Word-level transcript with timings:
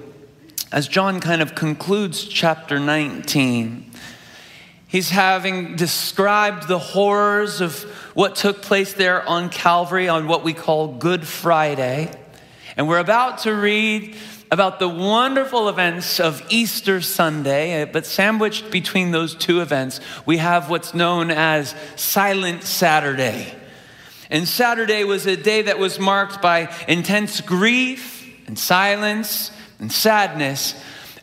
as 0.72 0.88
John 0.88 1.20
kind 1.20 1.41
of 1.41 1.55
concludes 1.55 2.25
chapter 2.25 2.80
19, 2.80 3.88
he's 4.88 5.11
having 5.11 5.77
described 5.77 6.66
the 6.66 6.80
horrors 6.80 7.60
of 7.60 7.81
what 8.14 8.34
took 8.34 8.60
place 8.60 8.92
there 8.94 9.27
on 9.28 9.48
Calvary 9.48 10.08
on 10.08 10.27
what 10.27 10.42
we 10.42 10.53
call 10.53 10.88
Good 10.88 11.25
Friday. 11.25 12.10
And 12.77 12.88
we're 12.88 12.98
about 12.98 13.38
to 13.38 13.55
read 13.55 14.16
about 14.50 14.78
the 14.78 14.89
wonderful 14.89 15.69
events 15.69 16.20
of 16.20 16.44
Easter 16.50 17.00
Sunday, 17.00 17.83
uh, 17.83 17.86
but 17.86 18.06
sandwiched 18.06 18.70
between 18.70 19.11
those 19.11 19.34
two 19.34 19.61
events, 19.61 20.00
we 20.25 20.36
have 20.36 20.70
what's 20.70 20.94
known 20.94 21.30
as 21.30 21.75
Silent 21.97 22.62
Saturday. 22.62 23.53
And 24.30 24.47
Saturday 24.47 25.05
was 25.05 25.27
a 25.27 25.36
day 25.36 25.62
that 25.62 25.78
was 25.78 25.98
marked 25.98 26.42
by 26.42 26.72
intense 26.88 27.41
grief 27.41 28.28
and 28.47 28.58
silence 28.58 29.50
and 29.78 29.91
sadness 29.91 30.75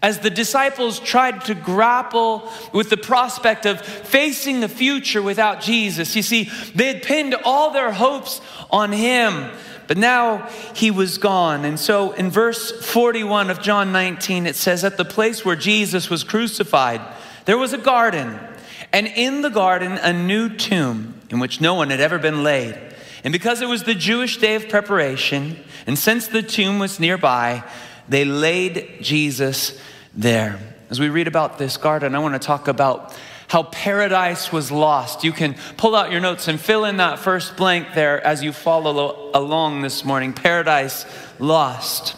as 0.04 0.20
the 0.20 0.30
disciples 0.30 1.00
tried 1.00 1.46
to 1.46 1.56
grapple 1.56 2.52
with 2.74 2.90
the 2.90 2.98
prospect 2.98 3.66
of 3.66 3.82
facing 3.82 4.60
the 4.60 4.68
future 4.68 5.22
without 5.22 5.62
Jesus. 5.62 6.14
You 6.14 6.22
see, 6.22 6.52
they 6.76 6.94
had 6.94 7.04
pinned 7.04 7.36
all 7.46 7.72
their 7.72 7.92
hopes 7.92 8.42
on 8.70 8.92
Him. 8.92 9.50
But 9.88 9.98
now 9.98 10.50
he 10.74 10.92
was 10.92 11.18
gone. 11.18 11.66
And 11.66 11.80
so 11.80 12.12
in 12.14 12.30
verse 12.30 12.72
41 12.86 13.50
of 13.50 13.62
John 13.62 13.92
19, 13.92 14.46
it 14.46 14.56
says, 14.56 14.84
At 14.84 14.98
the 14.98 15.06
place 15.06 15.44
where 15.44 15.56
Jesus 15.56 16.10
was 16.10 16.24
crucified, 16.24 17.02
there 17.46 17.58
was 17.58 17.74
a 17.74 17.78
garden, 17.78 18.40
and 18.92 19.08
in 19.08 19.42
the 19.42 19.50
garden, 19.50 19.94
a 19.94 20.14
new 20.14 20.50
tomb 20.50 21.20
in 21.30 21.40
which 21.40 21.60
no 21.60 21.74
one 21.74 21.90
had 21.90 22.00
ever 22.00 22.18
been 22.18 22.44
laid. 22.44 22.78
And 23.24 23.32
because 23.32 23.62
it 23.62 23.68
was 23.68 23.84
the 23.84 23.96
Jewish 23.96 24.38
day 24.38 24.56
of 24.56 24.70
preparation, 24.70 25.58
and 25.88 25.98
since 25.98 26.28
the 26.28 26.44
tomb 26.44 26.80
was 26.80 27.00
nearby, 27.00 27.64
they 28.08 28.26
laid 28.26 28.98
Jesus 29.02 29.80
there. 30.14 30.60
As 30.90 31.00
we 31.00 31.10
read 31.10 31.28
about 31.28 31.58
this 31.58 31.78
garden, 31.78 32.16
I 32.16 32.20
want 32.20 32.40
to 32.40 32.46
talk 32.46 32.68
about 32.68 33.18
how 33.54 33.62
paradise 33.62 34.52
was 34.52 34.72
lost. 34.72 35.24
You 35.24 35.32
can 35.32 35.56
pull 35.78 35.96
out 35.96 36.12
your 36.12 36.20
notes 36.20 36.48
and 36.48 36.60
fill 36.60 36.86
in 36.86 36.98
that 36.98 37.20
first 37.20 37.56
blank 37.56 37.94
there 37.94 38.20
as 38.26 38.42
you 38.42 38.52
follow 38.52 39.30
along 39.32 39.84
this 39.84 40.04
morning. 40.04 40.34
Paradise 40.34 41.06
lost. 41.38 42.16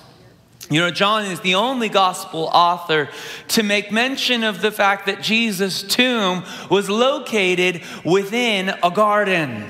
You 0.69 0.79
know, 0.79 0.91
John 0.91 1.25
is 1.25 1.41
the 1.41 1.55
only 1.55 1.89
gospel 1.89 2.49
author 2.53 3.09
to 3.49 3.63
make 3.63 3.91
mention 3.91 4.45
of 4.45 4.61
the 4.61 4.71
fact 4.71 5.07
that 5.07 5.21
Jesus' 5.21 5.83
tomb 5.83 6.45
was 6.71 6.89
located 6.89 7.81
within 8.05 8.69
a 8.81 8.89
garden. 8.89 9.65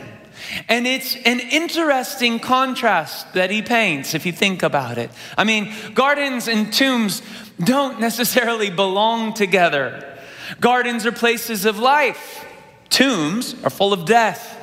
And 0.69 0.85
it's 0.85 1.15
an 1.15 1.39
interesting 1.39 2.37
contrast 2.39 3.33
that 3.33 3.49
he 3.49 3.63
paints 3.63 4.13
if 4.13 4.27
you 4.27 4.31
think 4.31 4.61
about 4.61 4.99
it. 4.99 5.09
I 5.35 5.45
mean, 5.45 5.73
gardens 5.95 6.47
and 6.47 6.71
tombs 6.71 7.23
don't 7.59 7.99
necessarily 7.99 8.69
belong 8.69 9.33
together. 9.33 10.11
Gardens 10.59 11.05
are 11.05 11.11
places 11.11 11.65
of 11.65 11.79
life, 11.79 12.45
tombs 12.89 13.55
are 13.63 13.69
full 13.69 13.93
of 13.93 14.05
death. 14.05 14.53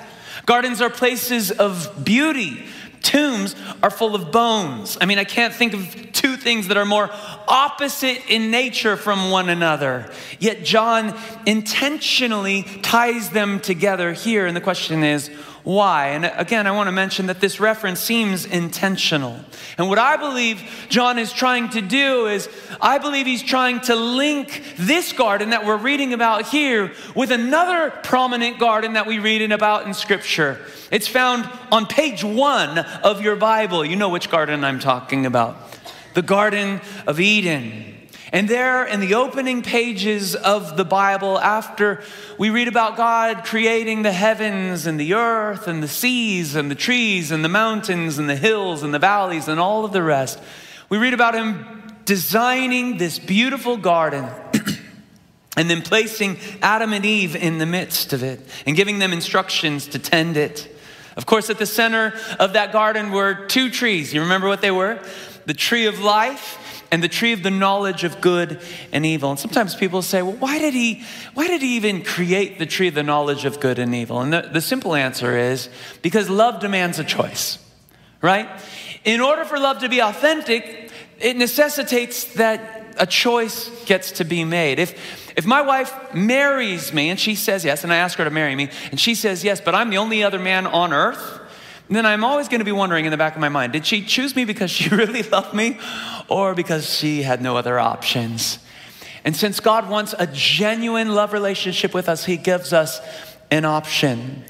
Gardens 0.47 0.81
are 0.81 0.91
places 0.91 1.51
of 1.51 2.05
beauty. 2.05 2.67
Tombs 3.03 3.55
are 3.83 3.91
full 3.91 4.15
of 4.15 4.33
bones. 4.33 4.97
I 5.01 5.07
mean, 5.07 5.19
I 5.19 5.25
can't 5.25 5.53
think 5.55 5.75
of 5.75 6.13
two 6.13 6.32
things 6.43 6.69
that 6.69 6.77
are 6.77 6.85
more 6.85 7.11
opposite 7.49 8.23
in 8.29 8.51
nature 8.51 8.97
from 8.97 9.31
one 9.31 9.49
another. 9.49 10.11
Yet 10.39 10.65
John 10.65 11.19
intentionally 11.47 12.65
ties 12.83 13.31
them 13.31 13.61
together 13.61 14.13
here. 14.13 14.47
And 14.47 14.57
the 14.57 14.61
question 14.61 15.03
is, 15.05 15.31
why. 15.65 16.09
And 16.09 16.25
again, 16.25 16.67
I 16.67 16.73
want 16.73 16.89
to 16.89 16.93
mention 16.93 17.27
that 17.27 17.41
this 17.41 17.61
reference 17.61 18.01
seems 18.01 18.45
intentional. 18.45 19.39
And 19.79 19.89
what 19.89 19.99
I 19.99 20.17
believe 20.17 20.61
John 20.89 21.19
is 21.19 21.33
trying 21.33 21.69
to 21.71 21.81
do 21.81 22.27
is, 22.27 22.49
I 22.81 22.99
believe 22.99 23.27
he's 23.27 23.43
trying 23.43 23.81
to 23.83 23.95
link 23.95 24.75
this 24.77 25.13
garden 25.13 25.51
that 25.51 25.65
we're 25.65 25.77
reading 25.77 26.13
about 26.15 26.49
here 26.49 26.93
with 27.15 27.31
another 27.31 27.91
prominent 27.91 28.59
garden 28.59 28.95
that 28.95 29.07
we 29.07 29.19
read 29.19 29.53
about 29.53 29.87
in 29.87 29.95
Scripture. 29.95 30.61
It's 30.91 31.09
found 31.09 31.49
on 31.71 31.87
page 31.87 32.25
one 32.25 32.79
of 32.79 33.23
your 33.23 33.37
Bible. 33.37 33.85
You 33.85 33.97
know 33.97 34.09
which 34.09 34.31
garden 34.31 34.65
I'm 34.65 34.81
talking 34.81 35.27
about 35.27 35.57
the 36.15 36.23
Garden 36.23 36.81
of 37.07 37.21
Eden. 37.21 37.93
And 38.33 38.49
there 38.49 38.87
in 38.87 39.01
the 39.01 39.15
opening 39.15 39.61
pages 39.61 40.35
of 40.35 40.79
the 40.79 40.87
Bible, 40.87 41.39
after 41.39 42.03
we 42.39 42.49
read 42.49 42.67
about 42.67 42.97
God 42.97 43.45
creating 43.45 44.03
the 44.03 44.13
heavens 44.13 44.87
and 44.87 44.99
the 44.99 45.13
earth 45.13 45.69
and 45.69 45.83
the 45.83 45.89
seas 45.89 46.55
and 46.55 46.71
the 46.71 46.75
trees 46.75 47.31
and 47.31 47.45
the 47.45 47.51
mountains 47.51 48.19
and 48.19 48.31
the 48.31 48.37
hills 48.37 48.83
and 48.83 48.95
the 48.95 48.99
valleys 48.99 49.49
and 49.49 49.61
all 49.61 49.85
of 49.85 49.93
the 49.93 50.03
rest, 50.03 50.41
we 50.89 50.97
read 50.97 51.13
about 51.13 51.35
Him 51.35 51.83
designing 52.07 52.97
this 52.97 53.19
beautiful 53.19 53.77
garden. 53.77 54.27
and 55.57 55.69
then 55.69 55.83
placing 55.83 56.39
Adam 56.63 56.93
and 56.95 57.05
Eve 57.05 57.37
in 57.37 57.59
the 57.59 57.67
midst 57.67 58.13
of 58.15 58.23
it 58.23 58.41
and 58.65 58.75
giving 58.77 58.99
them 58.99 59.13
instructions 59.13 59.87
to 59.89 59.99
tend 59.99 60.37
it. 60.37 60.69
Of 61.17 61.27
course, 61.27 61.51
at 61.51 61.59
the 61.59 61.67
center 61.67 62.15
of 62.39 62.55
that 62.55 62.73
garden 62.73 63.11
were 63.11 63.47
two 63.47 63.69
trees. 63.69 64.15
You 64.15 64.23
remember 64.23 64.49
what 64.49 64.63
they 64.63 64.71
were? 64.71 64.99
The 65.47 65.55
tree 65.55 65.87
of 65.87 66.01
life 66.01 66.59
and 66.93 67.03
the 67.03 67.09
tree 67.09 67.33
of 67.33 67.43
the 67.43 67.51
knowledge 67.51 68.05
of 68.05 68.21
good 68.21 68.61
and 68.93 69.07
evil. 69.07 69.31
And 69.31 69.39
sometimes 69.39 69.75
people 69.75 70.03
say, 70.03 70.21
well, 70.21 70.37
why 70.37 70.59
did 70.59 70.75
he, 70.75 71.03
why 71.33 71.47
did 71.47 71.63
he 71.63 71.77
even 71.77 72.05
create 72.05 72.59
the 72.59 72.67
tree 72.67 72.89
of 72.89 72.95
the 72.95 73.03
knowledge 73.03 73.45
of 73.47 73.61
good 73.61 73.79
and 73.79 73.95
evil? 73.95 74.21
And 74.21 74.33
the, 74.33 74.43
the 74.43 74.61
simple 74.61 74.95
answer 74.95 75.37
is 75.37 75.71
because 76.03 76.29
love 76.29 76.61
demands 76.61 76.99
a 76.99 77.05
choice, 77.05 77.59
right? 78.21 78.49
In 79.05 79.21
order 79.21 79.45
for 79.45 79.59
love 79.59 79.79
to 79.79 79.89
be 79.89 80.01
authentic, 80.01 80.93
it 81.19 81.37
necessitates 81.37 82.25
that 82.35 82.95
a 82.99 83.07
choice 83.07 83.71
gets 83.87 84.13
to 84.13 84.25
be 84.25 84.45
made. 84.45 84.79
If, 84.79 85.33
if 85.37 85.47
my 85.47 85.63
wife 85.63 86.13
marries 86.15 86.93
me 86.93 87.09
and 87.09 87.19
she 87.19 87.35
says 87.35 87.65
yes, 87.65 87.85
and 87.85 87.93
I 87.93 87.97
ask 87.97 88.19
her 88.19 88.25
to 88.25 88.31
marry 88.31 88.55
me, 88.55 88.69
and 88.91 89.01
she 89.01 89.15
says 89.15 89.43
yes, 89.43 89.63
but 89.63 89.75
I'm 89.75 89.89
the 89.89 89.99
only 89.99 90.23
other 90.23 90.39
man 90.39 90.67
on 90.67 90.93
earth, 90.93 91.41
then 91.97 92.07
I'm 92.07 92.25
always 92.25 92.49
going 92.49 92.61
to 92.61 92.65
be 92.65 92.73
wondering 92.73 93.05
in 93.05 93.11
the 93.11 93.17
back 93.17 93.35
of 93.35 93.41
my 93.41 93.49
mind 93.49 93.73
did 93.73 93.87
she 93.87 94.03
choose 94.03 94.37
me 94.37 94.45
because 94.45 94.71
she 94.71 94.89
really 94.95 95.23
loved 95.23 95.55
me 95.55 95.79
or 96.29 96.55
because 96.55 96.93
she 96.95 97.23
had 97.23 97.43
no 97.43 97.57
other 97.57 97.79
options? 97.79 98.59
And 99.25 99.37
since 99.37 99.61
God 99.61 99.89
wants 99.89 100.15
a 100.19 100.27
genuine 100.27 101.15
love 101.15 101.33
relationship 101.33 101.95
with 101.95 102.09
us, 102.09 102.25
He 102.25 102.37
gives 102.37 102.73
us 102.73 103.01
an 103.51 103.65
option. 103.65 104.45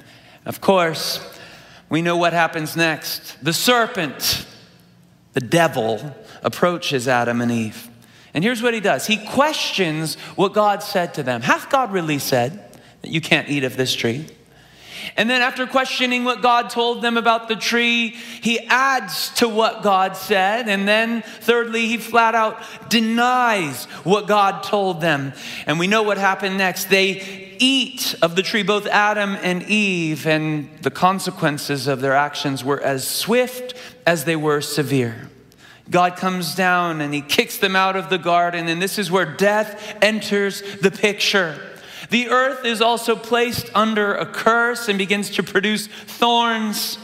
Of 0.47 0.61
course, 0.61 1.21
we 1.89 2.01
know 2.01 2.17
what 2.17 2.33
happens 2.33 2.75
next. 2.75 3.43
The 3.45 3.53
serpent, 3.53 4.47
the 5.35 5.41
devil, 5.41 6.15
approaches 6.43 7.07
Adam 7.07 7.41
and 7.41 7.51
Eve. 7.51 7.89
And 8.35 8.43
here's 8.43 8.63
what 8.63 8.75
he 8.75 8.81
does 8.81 9.07
he 9.07 9.19
questions 9.19 10.15
what 10.37 10.55
God 10.55 10.83
said 10.83 11.15
to 11.15 11.23
them. 11.23 11.43
Hath 11.43 11.71
God 11.71 11.93
really 11.93 12.19
said 12.19 12.79
that 13.03 13.11
you 13.11 13.21
can't 13.21 13.49
eat 13.49 13.65
of 13.65 13.77
this 13.77 13.95
tree? 13.95 14.27
And 15.17 15.29
then, 15.29 15.43
after 15.43 15.67
questioning 15.67 16.25
what 16.25 16.43
God 16.43 16.71
told 16.71 17.03
them 17.03 17.17
about 17.17 17.49
the 17.49 17.57
tree, 17.57 18.11
he 18.11 18.61
adds 18.61 19.31
to 19.37 19.49
what 19.49 19.83
God 19.83 20.17
said. 20.17 20.69
And 20.69 20.87
then, 20.87 21.23
thirdly, 21.23 21.87
he 21.87 21.97
flat 21.97 22.35
out 22.35 22.63
denies 22.89 23.85
what 24.05 24.27
God 24.27 24.63
told 24.63 25.01
them. 25.01 25.33
And 25.67 25.79
we 25.79 25.87
know 25.87 26.03
what 26.03 26.19
happened 26.19 26.59
next. 26.59 26.87
They 26.87 27.55
eat 27.59 28.15
of 28.23 28.37
the 28.37 28.43
tree, 28.43 28.63
both 28.63 28.87
Adam 28.87 29.37
and 29.43 29.63
Eve, 29.65 30.27
and 30.27 30.69
the 30.83 30.91
consequences 30.91 31.87
of 31.87 32.01
their 32.01 32.15
actions 32.15 32.65
were 32.65 32.81
as 32.81 33.07
swift 33.07 33.75
as 34.07 34.25
they 34.25 34.37
were 34.37 34.61
severe. 34.61 35.29
God 35.91 36.17
comes 36.17 36.55
down 36.55 37.01
and 37.01 37.13
he 37.13 37.21
kicks 37.21 37.59
them 37.59 37.77
out 37.77 37.97
of 37.97 38.09
the 38.09 38.19
garden, 38.19 38.69
and 38.69 38.81
this 38.81 38.99
is 38.99 39.11
where 39.11 39.27
death 39.27 39.97
enters 40.03 40.63
the 40.81 40.91
picture. 40.91 41.72
The 42.13 42.29
earth 42.29 42.67
is 42.67 42.83
also 42.83 43.17
placed 43.17 43.71
under 43.75 44.13
a 44.13 44.27
curse 44.27 44.87
and 44.87 44.99
begins 44.99 45.31
to 45.31 45.43
produce 45.43 45.87
thorns. 45.87 46.99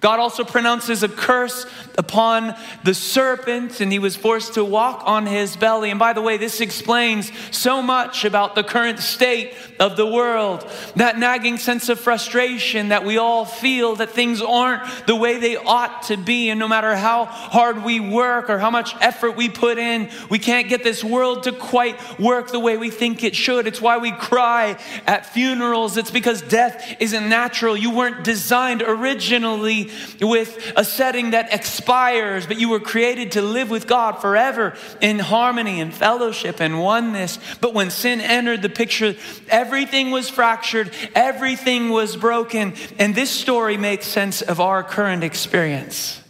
God 0.00 0.18
also 0.18 0.44
pronounces 0.44 1.02
a 1.02 1.08
curse 1.08 1.66
upon 1.98 2.54
the 2.84 2.94
serpent, 2.94 3.82
and 3.82 3.92
he 3.92 3.98
was 3.98 4.16
forced 4.16 4.54
to 4.54 4.64
walk 4.64 5.02
on 5.04 5.26
his 5.26 5.56
belly. 5.56 5.90
And 5.90 5.98
by 5.98 6.14
the 6.14 6.22
way, 6.22 6.38
this 6.38 6.62
explains 6.62 7.30
so 7.50 7.82
much 7.82 8.24
about 8.24 8.54
the 8.54 8.64
current 8.64 9.00
state 9.00 9.52
of 9.78 9.98
the 9.98 10.06
world 10.06 10.66
that 10.96 11.18
nagging 11.18 11.58
sense 11.58 11.90
of 11.90 12.00
frustration 12.00 12.88
that 12.88 13.04
we 13.04 13.18
all 13.18 13.44
feel 13.44 13.96
that 13.96 14.10
things 14.10 14.40
aren't 14.40 15.06
the 15.06 15.14
way 15.14 15.38
they 15.38 15.56
ought 15.56 16.04
to 16.04 16.16
be. 16.16 16.48
And 16.48 16.58
no 16.58 16.68
matter 16.68 16.96
how 16.96 17.26
hard 17.26 17.84
we 17.84 18.00
work 18.00 18.48
or 18.48 18.58
how 18.58 18.70
much 18.70 18.96
effort 19.02 19.36
we 19.36 19.50
put 19.50 19.76
in, 19.76 20.08
we 20.30 20.38
can't 20.38 20.70
get 20.70 20.82
this 20.82 21.04
world 21.04 21.42
to 21.42 21.52
quite 21.52 22.18
work 22.18 22.50
the 22.50 22.60
way 22.60 22.78
we 22.78 22.88
think 22.88 23.22
it 23.22 23.36
should. 23.36 23.66
It's 23.66 23.82
why 23.82 23.98
we 23.98 24.12
cry 24.12 24.78
at 25.06 25.26
funerals, 25.26 25.98
it's 25.98 26.10
because 26.10 26.40
death 26.40 26.96
isn't 27.00 27.28
natural. 27.28 27.76
You 27.76 27.90
weren't 27.90 28.24
designed 28.24 28.82
originally 28.82 29.89
with 30.20 30.72
a 30.76 30.84
setting 30.84 31.30
that 31.30 31.52
expires, 31.52 32.46
but 32.46 32.58
you 32.58 32.68
were 32.68 32.80
created 32.80 33.32
to 33.32 33.42
live 33.42 33.70
with 33.70 33.86
God 33.86 34.20
forever 34.20 34.76
in 35.00 35.18
harmony 35.18 35.80
and 35.80 35.92
fellowship 35.92 36.60
and 36.60 36.80
oneness. 36.80 37.38
But 37.60 37.74
when 37.74 37.90
sin 37.90 38.20
entered 38.20 38.62
the 38.62 38.68
picture, 38.68 39.16
everything 39.48 40.10
was 40.10 40.28
fractured, 40.28 40.92
everything 41.14 41.90
was 41.90 42.16
broken. 42.16 42.74
And 42.98 43.14
this 43.14 43.30
story 43.30 43.76
makes 43.76 44.06
sense 44.06 44.42
of 44.42 44.60
our 44.60 44.82
current 44.82 45.24
experience. 45.24 46.20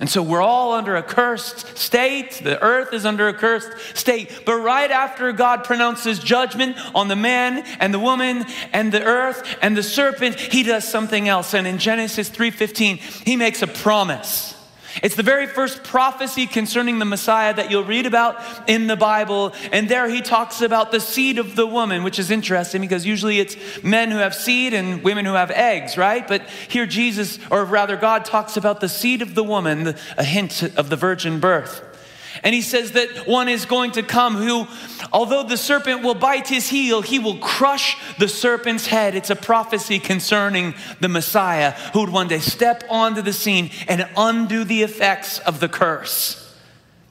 And 0.00 0.08
so 0.08 0.22
we're 0.22 0.42
all 0.42 0.74
under 0.74 0.94
a 0.94 1.02
cursed 1.02 1.76
state. 1.76 2.40
The 2.44 2.62
earth 2.62 2.92
is 2.92 3.04
under 3.04 3.26
a 3.26 3.34
cursed 3.34 3.96
state. 3.96 4.42
But 4.46 4.56
right 4.56 4.90
after 4.90 5.32
God 5.32 5.64
pronounces 5.64 6.20
judgment 6.20 6.76
on 6.94 7.08
the 7.08 7.16
man 7.16 7.64
and 7.80 7.92
the 7.92 7.98
woman 7.98 8.46
and 8.72 8.92
the 8.92 9.02
earth 9.02 9.42
and 9.60 9.76
the 9.76 9.82
serpent, 9.82 10.38
he 10.38 10.62
does 10.62 10.86
something 10.86 11.28
else. 11.28 11.52
And 11.52 11.66
in 11.66 11.78
Genesis 11.78 12.28
3:15, 12.28 12.98
he 12.98 13.34
makes 13.34 13.60
a 13.62 13.66
promise. 13.66 14.54
It's 15.02 15.14
the 15.14 15.22
very 15.22 15.46
first 15.46 15.84
prophecy 15.84 16.46
concerning 16.46 16.98
the 16.98 17.04
Messiah 17.04 17.54
that 17.54 17.70
you'll 17.70 17.84
read 17.84 18.06
about 18.06 18.36
in 18.68 18.86
the 18.86 18.96
Bible. 18.96 19.54
And 19.72 19.88
there 19.88 20.08
he 20.08 20.22
talks 20.22 20.60
about 20.60 20.90
the 20.90 21.00
seed 21.00 21.38
of 21.38 21.56
the 21.56 21.66
woman, 21.66 22.02
which 22.02 22.18
is 22.18 22.30
interesting 22.30 22.80
because 22.80 23.06
usually 23.06 23.40
it's 23.40 23.56
men 23.82 24.10
who 24.10 24.18
have 24.18 24.34
seed 24.34 24.74
and 24.74 25.02
women 25.02 25.24
who 25.24 25.34
have 25.34 25.50
eggs, 25.50 25.96
right? 25.96 26.26
But 26.26 26.48
here 26.68 26.86
Jesus, 26.86 27.38
or 27.50 27.64
rather 27.64 27.96
God, 27.96 28.24
talks 28.24 28.56
about 28.56 28.80
the 28.80 28.88
seed 28.88 29.22
of 29.22 29.34
the 29.34 29.44
woman, 29.44 29.94
a 30.16 30.24
hint 30.24 30.62
of 30.62 30.90
the 30.90 30.96
virgin 30.96 31.40
birth. 31.40 31.87
And 32.42 32.54
he 32.54 32.62
says 32.62 32.92
that 32.92 33.26
one 33.26 33.48
is 33.48 33.64
going 33.64 33.92
to 33.92 34.02
come 34.02 34.36
who, 34.36 34.66
although 35.12 35.42
the 35.42 35.56
serpent 35.56 36.02
will 36.02 36.14
bite 36.14 36.48
his 36.48 36.68
heel, 36.68 37.02
he 37.02 37.18
will 37.18 37.38
crush 37.38 37.96
the 38.18 38.28
serpent's 38.28 38.86
head. 38.86 39.14
It's 39.14 39.30
a 39.30 39.36
prophecy 39.36 39.98
concerning 39.98 40.74
the 41.00 41.08
Messiah 41.08 41.72
who 41.92 42.00
would 42.00 42.10
one 42.10 42.28
day 42.28 42.38
step 42.38 42.84
onto 42.88 43.22
the 43.22 43.32
scene 43.32 43.70
and 43.88 44.08
undo 44.16 44.64
the 44.64 44.82
effects 44.82 45.38
of 45.40 45.60
the 45.60 45.68
curse. 45.68 46.44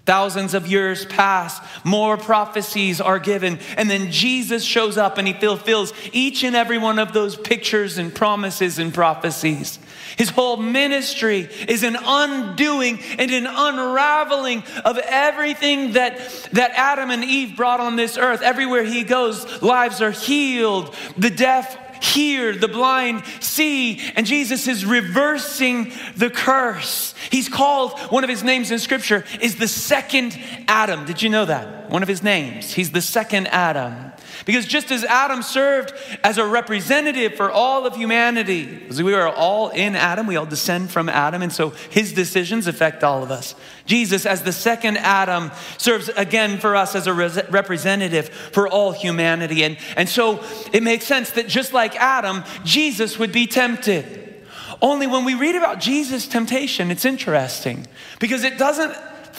Thousands 0.08 0.54
of 0.54 0.68
years 0.68 1.06
pass, 1.06 1.60
more 1.84 2.16
prophecies 2.16 3.02
are 3.02 3.20
given, 3.20 3.60
and 3.76 3.90
then 3.90 4.10
Jesus 4.10 4.64
shows 4.64 4.98
up 4.98 5.18
and 5.18 5.28
he 5.28 5.34
fulfills 5.34 5.92
each 6.14 6.46
and 6.46 6.56
every 6.56 6.78
one 6.78 6.98
of 6.98 7.12
those 7.12 7.36
pictures 7.36 7.98
and 7.98 8.16
promises 8.16 8.80
and 8.80 8.94
prophecies. 8.94 9.80
His 10.18 10.30
whole 10.30 10.58
ministry 10.58 11.50
is 11.68 11.84
an 11.84 11.98
undoing 12.00 13.00
and 13.18 13.32
an 13.32 13.48
unraveling 13.48 14.64
of 14.86 14.98
everything 14.98 15.94
that, 15.94 16.50
that 16.54 16.72
Adam 16.72 17.12
and 17.12 17.24
Eve 17.24 17.56
brought 17.56 17.80
on 17.80 17.96
this 17.96 18.18
earth. 18.18 18.42
Everywhere 18.42 18.84
he 18.84 19.04
goes, 19.04 19.62
lives 19.62 20.02
are 20.02 20.12
healed, 20.12 20.96
the 21.18 21.30
deaf 21.30 21.78
hear, 22.04 22.54
the 22.54 22.68
blind 22.68 23.24
see, 23.40 24.02
and 24.16 24.26
Jesus 24.26 24.68
is 24.68 24.86
reversing 24.86 25.92
the 26.16 26.30
curse. 26.30 27.14
He's 27.32 27.50
called, 27.50 28.00
one 28.12 28.24
of 28.24 28.30
his 28.30 28.44
names 28.44 28.72
in 28.72 28.80
scripture 28.80 29.26
is 29.42 29.58
the 29.58 29.68
second 29.68 30.38
Adam. 30.68 31.06
Did 31.06 31.22
you 31.22 31.30
know 31.30 31.46
that? 31.46 31.90
One 31.90 32.04
of 32.04 32.08
his 32.08 32.24
names. 32.24 32.74
He's 32.74 32.92
the 32.92 33.02
second 33.02 33.48
Adam. 33.48 34.07
Because 34.48 34.66
just 34.66 34.92
as 34.92 35.04
Adam 35.04 35.44
served 35.44 35.94
as 36.24 36.38
a 36.38 36.48
representative 36.48 37.36
for 37.36 37.52
all 37.52 37.86
of 37.86 37.98
humanity, 37.98 38.82
we 39.04 39.14
are 39.14 39.28
all 39.28 39.68
in 39.70 39.94
Adam, 39.94 40.26
we 40.26 40.38
all 40.38 40.46
descend 40.46 40.90
from 40.90 41.10
Adam, 41.10 41.42
and 41.42 41.52
so 41.52 41.72
his 41.90 42.14
decisions 42.14 42.66
affect 42.66 43.04
all 43.04 43.22
of 43.24 43.30
us. 43.30 43.56
Jesus, 43.86 44.26
as 44.26 44.44
the 44.44 44.54
second 44.54 45.00
Adam, 45.00 45.52
serves 45.78 46.08
again 46.08 46.60
for 46.60 46.78
us 46.78 46.96
as 46.96 47.08
a 47.08 47.14
representative 47.14 48.30
for 48.30 48.70
all 48.70 48.94
humanity. 48.94 49.66
And, 49.66 49.78
and 49.98 50.08
so 50.08 50.42
it 50.72 50.82
makes 50.82 51.06
sense 51.06 51.32
that 51.32 51.50
just 51.50 51.74
like 51.74 51.98
Adam, 51.98 52.46
Jesus 52.64 53.20
would 53.20 53.34
be 53.34 53.48
tempted. 53.48 54.46
Only 54.82 55.08
when 55.08 55.26
we 55.26 55.34
read 55.34 55.56
about 55.56 55.82
Jesus' 55.82 56.26
temptation, 56.26 56.90
it's 56.90 57.04
interesting 57.04 57.86
because 58.20 58.46
it 58.46 58.58
doesn't 58.58 58.96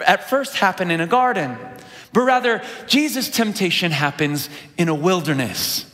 at 0.06 0.28
first 0.28 0.56
happen 0.56 0.90
in 0.90 1.00
a 1.00 1.06
garden. 1.06 1.56
But 2.12 2.22
rather, 2.22 2.62
Jesus' 2.86 3.28
temptation 3.28 3.90
happens 3.90 4.48
in 4.76 4.88
a 4.88 4.94
wilderness. 4.94 5.84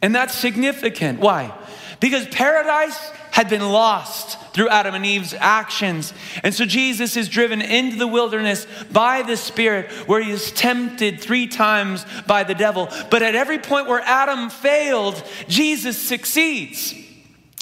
And 0.00 0.14
that's 0.14 0.34
significant. 0.34 1.20
Why? 1.20 1.52
Because 2.00 2.26
paradise 2.28 2.98
had 3.32 3.48
been 3.48 3.68
lost 3.68 4.38
through 4.52 4.68
Adam 4.68 4.94
and 4.94 5.06
Eve's 5.06 5.34
actions. 5.34 6.12
And 6.42 6.54
so 6.54 6.64
Jesus 6.64 7.16
is 7.16 7.28
driven 7.28 7.60
into 7.60 7.96
the 7.96 8.06
wilderness 8.06 8.66
by 8.90 9.22
the 9.22 9.36
Spirit, 9.36 9.90
where 10.08 10.20
he 10.20 10.30
is 10.30 10.50
tempted 10.52 11.20
three 11.20 11.46
times 11.46 12.04
by 12.26 12.44
the 12.44 12.54
devil. 12.54 12.88
But 13.10 13.22
at 13.22 13.34
every 13.34 13.58
point 13.58 13.86
where 13.86 14.00
Adam 14.00 14.50
failed, 14.50 15.22
Jesus 15.48 15.98
succeeds. 15.98 16.94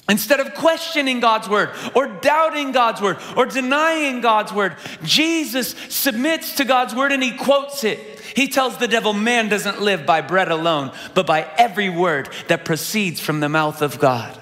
Instead 0.08 0.38
of 0.38 0.54
questioning 0.54 1.18
God's 1.18 1.48
word 1.48 1.70
or 1.94 2.06
doubting 2.06 2.70
God's 2.70 3.00
word 3.00 3.18
or 3.36 3.44
denying 3.44 4.20
God's 4.20 4.52
word, 4.52 4.76
Jesus 5.02 5.74
submits 5.88 6.56
to 6.56 6.64
God's 6.64 6.94
word 6.94 7.10
and 7.10 7.22
he 7.22 7.36
quotes 7.36 7.82
it. 7.82 7.98
He 8.36 8.46
tells 8.46 8.76
the 8.76 8.86
devil, 8.86 9.12
Man 9.12 9.48
doesn't 9.48 9.82
live 9.82 10.06
by 10.06 10.20
bread 10.20 10.48
alone, 10.48 10.92
but 11.14 11.26
by 11.26 11.50
every 11.58 11.88
word 11.88 12.28
that 12.46 12.64
proceeds 12.64 13.18
from 13.18 13.40
the 13.40 13.48
mouth 13.48 13.82
of 13.82 13.98
God. 13.98 14.38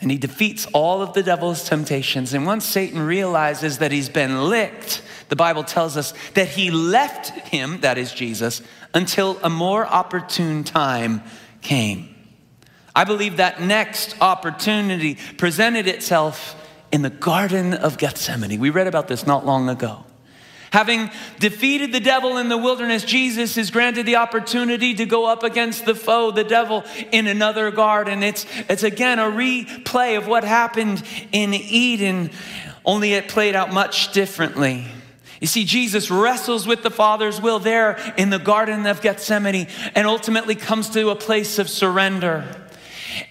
And 0.00 0.10
he 0.10 0.18
defeats 0.18 0.66
all 0.72 1.00
of 1.00 1.14
the 1.14 1.22
devil's 1.22 1.64
temptations. 1.64 2.34
And 2.34 2.44
once 2.44 2.64
Satan 2.64 3.00
realizes 3.00 3.78
that 3.78 3.92
he's 3.92 4.08
been 4.08 4.48
licked, 4.48 5.00
the 5.28 5.36
Bible 5.36 5.62
tells 5.62 5.96
us 5.96 6.12
that 6.34 6.48
he 6.48 6.70
left 6.70 7.28
him, 7.48 7.80
that 7.80 7.98
is 7.98 8.12
Jesus, 8.12 8.62
until 8.92 9.38
a 9.42 9.48
more 9.48 9.86
opportune 9.86 10.64
time 10.64 11.22
came. 11.62 12.15
I 12.96 13.04
believe 13.04 13.36
that 13.36 13.60
next 13.60 14.16
opportunity 14.22 15.18
presented 15.36 15.86
itself 15.86 16.56
in 16.90 17.02
the 17.02 17.10
Garden 17.10 17.74
of 17.74 17.98
Gethsemane. 17.98 18.58
We 18.58 18.70
read 18.70 18.86
about 18.86 19.06
this 19.06 19.26
not 19.26 19.44
long 19.44 19.68
ago. 19.68 20.04
Having 20.72 21.10
defeated 21.38 21.92
the 21.92 22.00
devil 22.00 22.38
in 22.38 22.48
the 22.48 22.56
wilderness, 22.56 23.04
Jesus 23.04 23.58
is 23.58 23.70
granted 23.70 24.06
the 24.06 24.16
opportunity 24.16 24.94
to 24.94 25.04
go 25.04 25.26
up 25.26 25.42
against 25.42 25.84
the 25.84 25.94
foe, 25.94 26.30
the 26.30 26.42
devil, 26.42 26.84
in 27.12 27.26
another 27.26 27.70
garden. 27.70 28.22
It's, 28.22 28.46
it's 28.68 28.82
again 28.82 29.18
a 29.18 29.24
replay 29.24 30.16
of 30.16 30.26
what 30.26 30.42
happened 30.42 31.02
in 31.32 31.52
Eden, 31.52 32.30
only 32.82 33.12
it 33.12 33.28
played 33.28 33.54
out 33.54 33.74
much 33.74 34.12
differently. 34.12 34.86
You 35.40 35.46
see, 35.46 35.64
Jesus 35.64 36.10
wrestles 36.10 36.66
with 36.66 36.82
the 36.82 36.90
Father's 36.90 37.42
will 37.42 37.58
there 37.58 37.98
in 38.16 38.30
the 38.30 38.38
Garden 38.38 38.86
of 38.86 39.02
Gethsemane 39.02 39.68
and 39.94 40.06
ultimately 40.06 40.54
comes 40.54 40.88
to 40.90 41.10
a 41.10 41.14
place 41.14 41.58
of 41.58 41.68
surrender. 41.68 42.65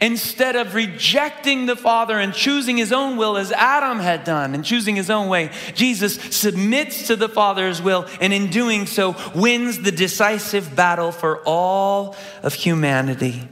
Instead 0.02 0.56
of 0.56 0.76
rejecting 0.76 1.66
the 1.66 1.76
Father 1.76 2.20
and 2.20 2.34
choosing 2.34 2.78
his 2.78 2.92
own 2.92 3.18
will 3.18 3.38
as 3.38 3.52
Adam 3.52 4.00
had 4.00 4.24
done 4.24 4.54
and 4.54 4.64
choosing 4.64 4.96
his 4.96 5.10
own 5.10 5.28
way, 5.28 5.52
Jesus 5.74 6.16
submits 6.36 7.08
to 7.08 7.16
the 7.16 7.30
Father's 7.30 7.82
will 7.82 8.08
and 8.22 8.34
in 8.34 8.50
doing 8.50 8.86
so 8.86 9.16
wins 9.34 9.82
the 9.82 9.92
decisive 9.92 10.76
battle 10.76 11.12
for 11.12 11.42
all 11.46 12.16
of 12.44 12.54
humanity. 12.54 13.48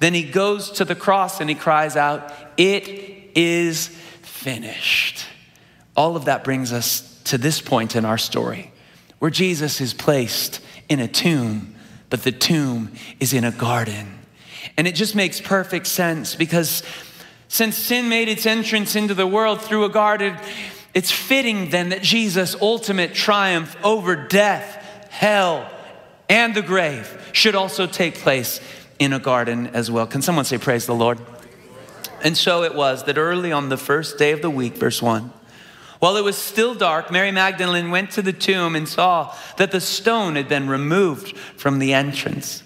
Then 0.00 0.14
he 0.14 0.22
goes 0.22 0.70
to 0.72 0.84
the 0.84 0.94
cross 0.94 1.40
and 1.40 1.48
he 1.48 1.56
cries 1.56 1.96
out, 1.96 2.32
It 2.56 3.32
is 3.34 3.88
finished. 4.22 5.26
All 5.96 6.16
of 6.16 6.26
that 6.26 6.44
brings 6.44 6.72
us 6.72 7.22
to 7.24 7.38
this 7.38 7.60
point 7.60 7.96
in 7.96 8.04
our 8.04 8.18
story 8.18 8.72
where 9.18 9.30
Jesus 9.30 9.80
is 9.80 9.94
placed 9.94 10.60
in 10.88 11.00
a 11.00 11.08
tomb, 11.08 11.74
but 12.10 12.24
the 12.24 12.32
tomb 12.32 12.92
is 13.20 13.32
in 13.32 13.44
a 13.44 13.50
garden. 13.50 14.13
And 14.76 14.86
it 14.88 14.94
just 14.94 15.14
makes 15.14 15.40
perfect 15.40 15.86
sense 15.86 16.34
because 16.34 16.82
since 17.48 17.76
sin 17.76 18.08
made 18.08 18.28
its 18.28 18.46
entrance 18.46 18.96
into 18.96 19.14
the 19.14 19.26
world 19.26 19.60
through 19.60 19.84
a 19.84 19.88
garden, 19.88 20.36
it's 20.92 21.10
fitting 21.10 21.70
then 21.70 21.90
that 21.90 22.02
Jesus' 22.02 22.56
ultimate 22.60 23.14
triumph 23.14 23.76
over 23.84 24.16
death, 24.16 25.08
hell, 25.10 25.70
and 26.28 26.54
the 26.54 26.62
grave 26.62 27.30
should 27.32 27.54
also 27.54 27.86
take 27.86 28.16
place 28.16 28.60
in 28.98 29.12
a 29.12 29.20
garden 29.20 29.68
as 29.68 29.90
well. 29.90 30.06
Can 30.06 30.22
someone 30.22 30.44
say, 30.44 30.58
Praise 30.58 30.86
the 30.86 30.94
Lord? 30.94 31.20
And 32.24 32.36
so 32.36 32.64
it 32.64 32.74
was 32.74 33.04
that 33.04 33.18
early 33.18 33.52
on 33.52 33.68
the 33.68 33.76
first 33.76 34.18
day 34.18 34.32
of 34.32 34.42
the 34.42 34.50
week, 34.50 34.74
verse 34.74 35.00
1, 35.00 35.30
while 36.00 36.16
it 36.16 36.24
was 36.24 36.36
still 36.36 36.74
dark, 36.74 37.12
Mary 37.12 37.30
Magdalene 37.30 37.92
went 37.92 38.10
to 38.10 38.22
the 38.22 38.32
tomb 38.32 38.74
and 38.74 38.88
saw 38.88 39.32
that 39.58 39.70
the 39.70 39.80
stone 39.80 40.34
had 40.34 40.48
been 40.48 40.68
removed 40.68 41.36
from 41.56 41.78
the 41.78 41.94
entrance. 41.94 42.63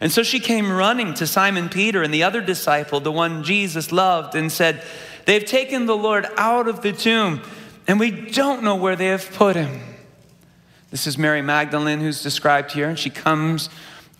And 0.00 0.10
so 0.10 0.22
she 0.22 0.40
came 0.40 0.70
running 0.70 1.14
to 1.14 1.26
Simon 1.26 1.68
Peter 1.68 2.02
and 2.02 2.12
the 2.12 2.22
other 2.22 2.40
disciple, 2.40 3.00
the 3.00 3.12
one 3.12 3.44
Jesus 3.44 3.92
loved, 3.92 4.34
and 4.34 4.50
said, 4.50 4.82
They've 5.26 5.44
taken 5.44 5.86
the 5.86 5.96
Lord 5.96 6.26
out 6.36 6.68
of 6.68 6.82
the 6.82 6.92
tomb, 6.92 7.42
and 7.86 7.98
we 7.98 8.10
don't 8.10 8.62
know 8.62 8.76
where 8.76 8.96
they 8.96 9.06
have 9.06 9.32
put 9.32 9.56
him. 9.56 9.80
This 10.90 11.06
is 11.06 11.16
Mary 11.16 11.42
Magdalene 11.42 12.00
who's 12.00 12.22
described 12.22 12.72
here, 12.72 12.88
and 12.88 12.98
she 12.98 13.10
comes 13.10 13.68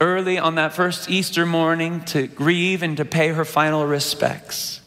early 0.01 0.39
on 0.39 0.57
that 0.57 0.73
first 0.73 1.09
Easter 1.09 1.47
morning 1.47 2.05
to 2.07 2.27
grieve 2.27 2.83
and 2.83 2.97
to 2.97 3.05
pay 3.05 3.29
her 3.29 3.45
final 3.45 3.87
respects. 3.87 4.81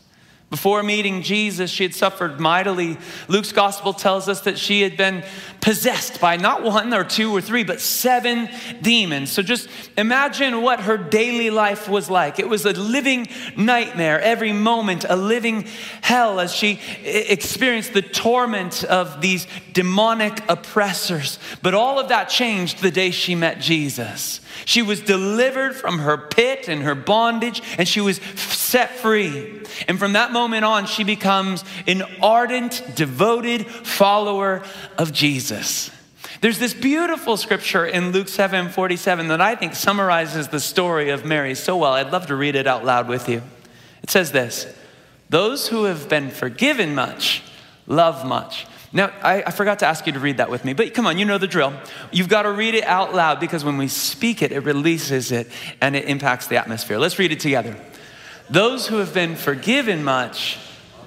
Before 0.49 0.81
meeting 0.81 1.23
Jesus, 1.23 1.69
she 1.69 1.83
had 1.83 1.93
suffered 1.93 2.39
mightily. 2.39 2.97
Luke's 3.27 3.51
gospel 3.51 3.91
tells 3.91 4.29
us 4.29 4.41
that 4.41 4.57
she 4.57 4.81
had 4.81 4.95
been 4.95 5.25
possessed 5.59 6.21
by 6.21 6.37
not 6.37 6.63
one 6.63 6.93
or 6.93 7.03
two 7.03 7.35
or 7.35 7.41
three, 7.41 7.65
but 7.65 7.81
seven 7.81 8.47
demons. 8.81 9.29
So 9.29 9.41
just 9.41 9.67
imagine 9.97 10.61
what 10.61 10.79
her 10.79 10.95
daily 10.95 11.49
life 11.49 11.89
was 11.89 12.09
like. 12.09 12.39
It 12.39 12.47
was 12.47 12.65
a 12.65 12.71
living 12.71 13.27
nightmare, 13.57 14.21
every 14.21 14.53
moment, 14.53 15.03
a 15.09 15.17
living 15.17 15.67
hell 16.01 16.39
as 16.39 16.53
she 16.53 16.79
experienced 17.03 17.91
the 17.91 18.01
torment 18.01 18.85
of 18.85 19.19
these 19.19 19.47
demonic 19.73 20.41
oppressors. 20.49 21.39
But 21.61 21.73
all 21.73 21.99
of 21.99 22.07
that 22.07 22.29
changed 22.29 22.81
the 22.81 22.91
day 22.91 23.11
she 23.11 23.35
met 23.35 23.59
Jesus. 23.59 24.39
She 24.63 24.81
was 24.81 25.01
delivered 25.01 25.75
from 25.75 25.99
her 25.99 26.17
pit 26.17 26.69
and 26.69 26.83
her 26.83 26.95
bondage, 26.95 27.61
and 27.77 27.85
she 27.85 27.99
was 27.99 28.19
set 28.67 28.97
free. 28.97 29.61
And 29.87 29.97
from 29.97 30.13
that 30.13 30.31
moment 30.31 30.65
on, 30.65 30.85
she 30.85 31.03
becomes 31.03 31.63
an 31.87 32.03
ardent, 32.21 32.83
devoted 32.95 33.65
follower 33.65 34.63
of 34.97 35.13
Jesus. 35.13 35.91
There's 36.41 36.59
this 36.59 36.73
beautiful 36.73 37.37
scripture 37.37 37.85
in 37.85 38.11
Luke 38.11 38.27
7 38.27 38.69
47 38.69 39.29
that 39.29 39.41
I 39.41 39.55
think 39.55 39.73
summarizes 39.73 40.49
the 40.49 40.59
story 40.59 41.09
of 41.09 41.25
Mary 41.25 41.55
so 41.55 41.77
well. 41.77 41.93
I'd 41.93 42.11
love 42.11 42.27
to 42.27 42.35
read 42.35 42.55
it 42.55 42.67
out 42.67 42.85
loud 42.85 43.07
with 43.07 43.27
you. 43.27 43.41
It 44.03 44.09
says 44.09 44.31
this 44.31 44.67
Those 45.29 45.69
who 45.69 45.85
have 45.85 46.09
been 46.09 46.29
forgiven 46.29 46.93
much 46.93 47.43
love 47.87 48.25
much. 48.25 48.67
Now, 48.93 49.11
I, 49.21 49.43
I, 49.43 49.51
forgot 49.51 49.79
to 49.79 49.85
ask 49.85 50.07
you 50.07 50.13
to 50.13 50.19
read 50.19 50.37
that 50.37 50.49
with 50.49 50.63
me, 50.63 50.73
but 50.73 50.93
come 50.93 51.07
on, 51.07 51.17
you 51.17 51.25
know 51.25 51.37
the 51.37 51.47
drill. 51.47 51.73
You've 52.11 52.29
got 52.29 52.43
to 52.43 52.51
read 52.51 52.73
it 52.73 52.85
out 52.85 53.13
loud 53.13 53.39
because 53.39 53.63
when 53.65 53.77
we 53.77 53.89
speak 53.89 54.41
it, 54.41 54.51
it 54.53 54.61
releases 54.61 55.31
it 55.31 55.49
and 55.81 55.95
it 55.95 56.05
impacts 56.05 56.47
the 56.47 56.55
atmosphere. 56.55 56.97
Let's 56.97 57.19
read 57.19 57.33
it 57.33 57.41
together. 57.41 57.75
Those 58.49 58.87
who 58.87 58.97
have 58.97 59.13
been 59.13 59.35
forgiven 59.35 60.03
much 60.03 60.57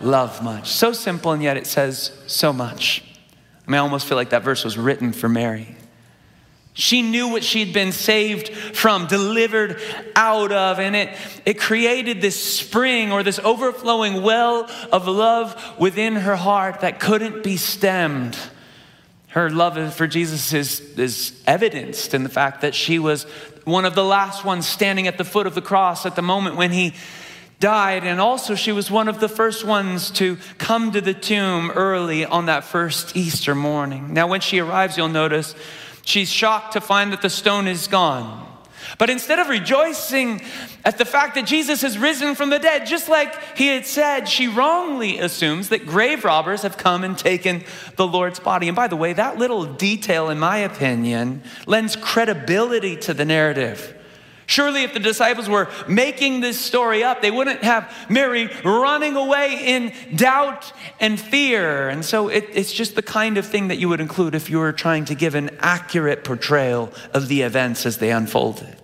love 0.01 0.43
much. 0.43 0.69
So 0.69 0.93
simple, 0.93 1.33
and 1.33 1.43
yet 1.43 1.57
it 1.57 1.67
says 1.67 2.13
so 2.27 2.53
much. 2.53 3.03
I 3.67 3.71
mean, 3.71 3.79
I 3.79 3.83
almost 3.83 4.07
feel 4.07 4.17
like 4.17 4.31
that 4.31 4.43
verse 4.43 4.65
was 4.65 4.77
written 4.77 5.13
for 5.13 5.29
Mary. 5.29 5.77
She 6.73 7.03
knew 7.03 7.29
what 7.29 7.43
she'd 7.43 7.75
been 7.75 7.93
saved 7.93 8.49
from, 8.49 9.07
delivered 9.07 9.81
out 10.15 10.53
of, 10.53 10.79
and 10.79 10.95
it, 10.95 11.17
it 11.45 11.59
created 11.59 12.21
this 12.21 12.43
spring 12.43 13.13
or 13.13 13.23
this 13.23 13.39
overflowing 13.41 14.23
well 14.23 14.71
of 14.93 15.07
love 15.09 15.79
within 15.79 16.17
her 16.17 16.37
heart 16.37 16.81
that 16.81 17.01
couldn't 17.01 17.43
be 17.43 17.57
stemmed. 17.57 18.39
Her 19.29 19.51
love 19.51 19.95
for 19.95 20.07
Jesus 20.07 20.53
is, 20.53 20.81
is 20.99 21.41
evidenced 21.47 22.15
in 22.15 22.23
the 22.23 22.29
fact 22.29 22.63
that 22.63 22.75
she 22.75 22.99
was 22.99 23.25
one 23.65 23.85
of 23.85 23.95
the 23.95 24.05
last 24.05 24.45
ones 24.45 24.67
standing 24.67 25.07
at 25.07 25.19
the 25.19 25.25
foot 25.25 25.47
of 25.47 25.55
the 25.55 25.63
cross 25.63 26.07
at 26.07 26.17
the 26.17 26.23
moment 26.23 26.57
when 26.57 26.73
he 26.73 26.95
died. 27.61 28.05
And 28.05 28.21
also, 28.21 28.55
she 28.55 28.73
was 28.73 28.91
one 28.91 29.07
of 29.07 29.21
the 29.21 29.29
first 29.29 29.65
ones 29.65 30.11
to 30.13 30.39
come 30.59 30.91
to 30.93 31.01
the 31.01 31.15
tomb 31.15 31.71
early 31.71 32.25
on 32.25 32.47
that 32.47 32.65
first 32.65 33.17
Easter 33.17 33.55
morning. 33.55 34.13
Now, 34.13 34.27
when 34.27 34.41
she 34.41 34.59
arrives, 34.59 34.97
you'll 34.97 35.09
notice 35.09 35.55
she's 36.05 36.31
shocked 36.31 36.73
to 36.73 36.81
find 36.81 37.13
that 37.13 37.23
the 37.23 37.31
stone 37.31 37.69
is 37.69 37.87
gone. 37.87 38.49
But 38.99 39.11
instead 39.11 39.39
of 39.39 39.49
rejoicing 39.49 40.43
at 40.85 40.97
the 40.97 41.05
fact 41.05 41.35
that 41.35 41.47
Jesus 41.47 41.83
has 41.83 41.99
risen 41.99 42.35
from 42.35 42.51
the 42.51 42.59
dead, 42.59 42.87
just 42.87 43.09
like 43.09 43.57
he 43.57 43.69
had 43.69 43.87
said, 43.87 44.27
she 44.27 44.49
wrongly 44.49 45.19
assumes 45.19 45.69
that 45.69 45.87
grave 45.87 46.25
robbers 46.25 46.63
have 46.63 46.79
come 46.79 47.05
and 47.05 47.17
taken 47.17 47.63
the 47.97 48.07
Lord's 48.07 48.41
body. 48.41 48.69
And 48.69 48.75
by 48.75 48.89
the 48.89 48.97
way, 48.97 49.13
that 49.13 49.39
little 49.39 49.65
detail, 49.65 50.31
in 50.31 50.39
my 50.39 50.57
opinion, 50.59 51.43
lends 51.67 51.95
credibility 51.95 52.97
to 52.97 53.15
the 53.15 53.25
narrative. 53.25 54.00
Surely, 54.51 54.83
if 54.83 54.93
the 54.93 54.99
disciples 54.99 55.49
were 55.49 55.69
making 55.87 56.41
this 56.41 56.59
story 56.59 57.05
up, 57.05 57.23
they 57.23 57.31
wouldn't 57.31 57.63
have 57.63 57.89
Mary 58.09 58.51
running 58.65 59.15
away 59.15 59.61
in 59.65 59.93
doubt 60.17 60.73
and 60.99 61.21
fear. 61.21 61.89
And 61.89 62.05
so 62.05 62.27
it, 62.27 62.49
it's 62.53 62.73
just 62.73 62.97
the 62.97 63.03
kind 63.03 63.39
of 63.39 63.47
thing 63.47 63.69
that 63.69 63.79
you 63.79 63.89
would 63.89 64.01
include 64.01 64.35
if 64.35 64.51
you 64.51 64.59
were 64.59 64.73
trying 64.73 65.05
to 65.05 65.15
give 65.15 65.37
an 65.37 65.51
accurate 65.61 66.25
portrayal 66.25 66.93
of 67.15 67.29
the 67.29 67.43
events 67.43 67.87
as 67.87 67.99
they 67.99 68.11
unfolded. 68.11 68.77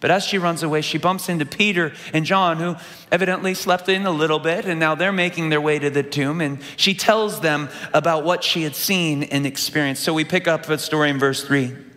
But 0.00 0.10
as 0.10 0.24
she 0.24 0.38
runs 0.38 0.62
away, 0.62 0.80
she 0.80 0.96
bumps 0.96 1.28
into 1.28 1.44
Peter 1.44 1.92
and 2.14 2.24
John, 2.24 2.56
who 2.56 2.76
evidently 3.12 3.52
slept 3.52 3.90
in 3.90 4.06
a 4.06 4.10
little 4.10 4.38
bit, 4.38 4.64
and 4.64 4.80
now 4.80 4.94
they're 4.94 5.12
making 5.12 5.50
their 5.50 5.60
way 5.60 5.78
to 5.78 5.90
the 5.90 6.02
tomb. 6.02 6.40
And 6.40 6.60
she 6.78 6.94
tells 6.94 7.42
them 7.42 7.68
about 7.92 8.24
what 8.24 8.42
she 8.42 8.62
had 8.62 8.74
seen 8.74 9.24
and 9.24 9.44
experienced. 9.44 10.02
So 10.02 10.14
we 10.14 10.24
pick 10.24 10.48
up 10.48 10.64
the 10.64 10.78
story 10.78 11.10
in 11.10 11.18
verse 11.18 11.44
3. 11.44 11.87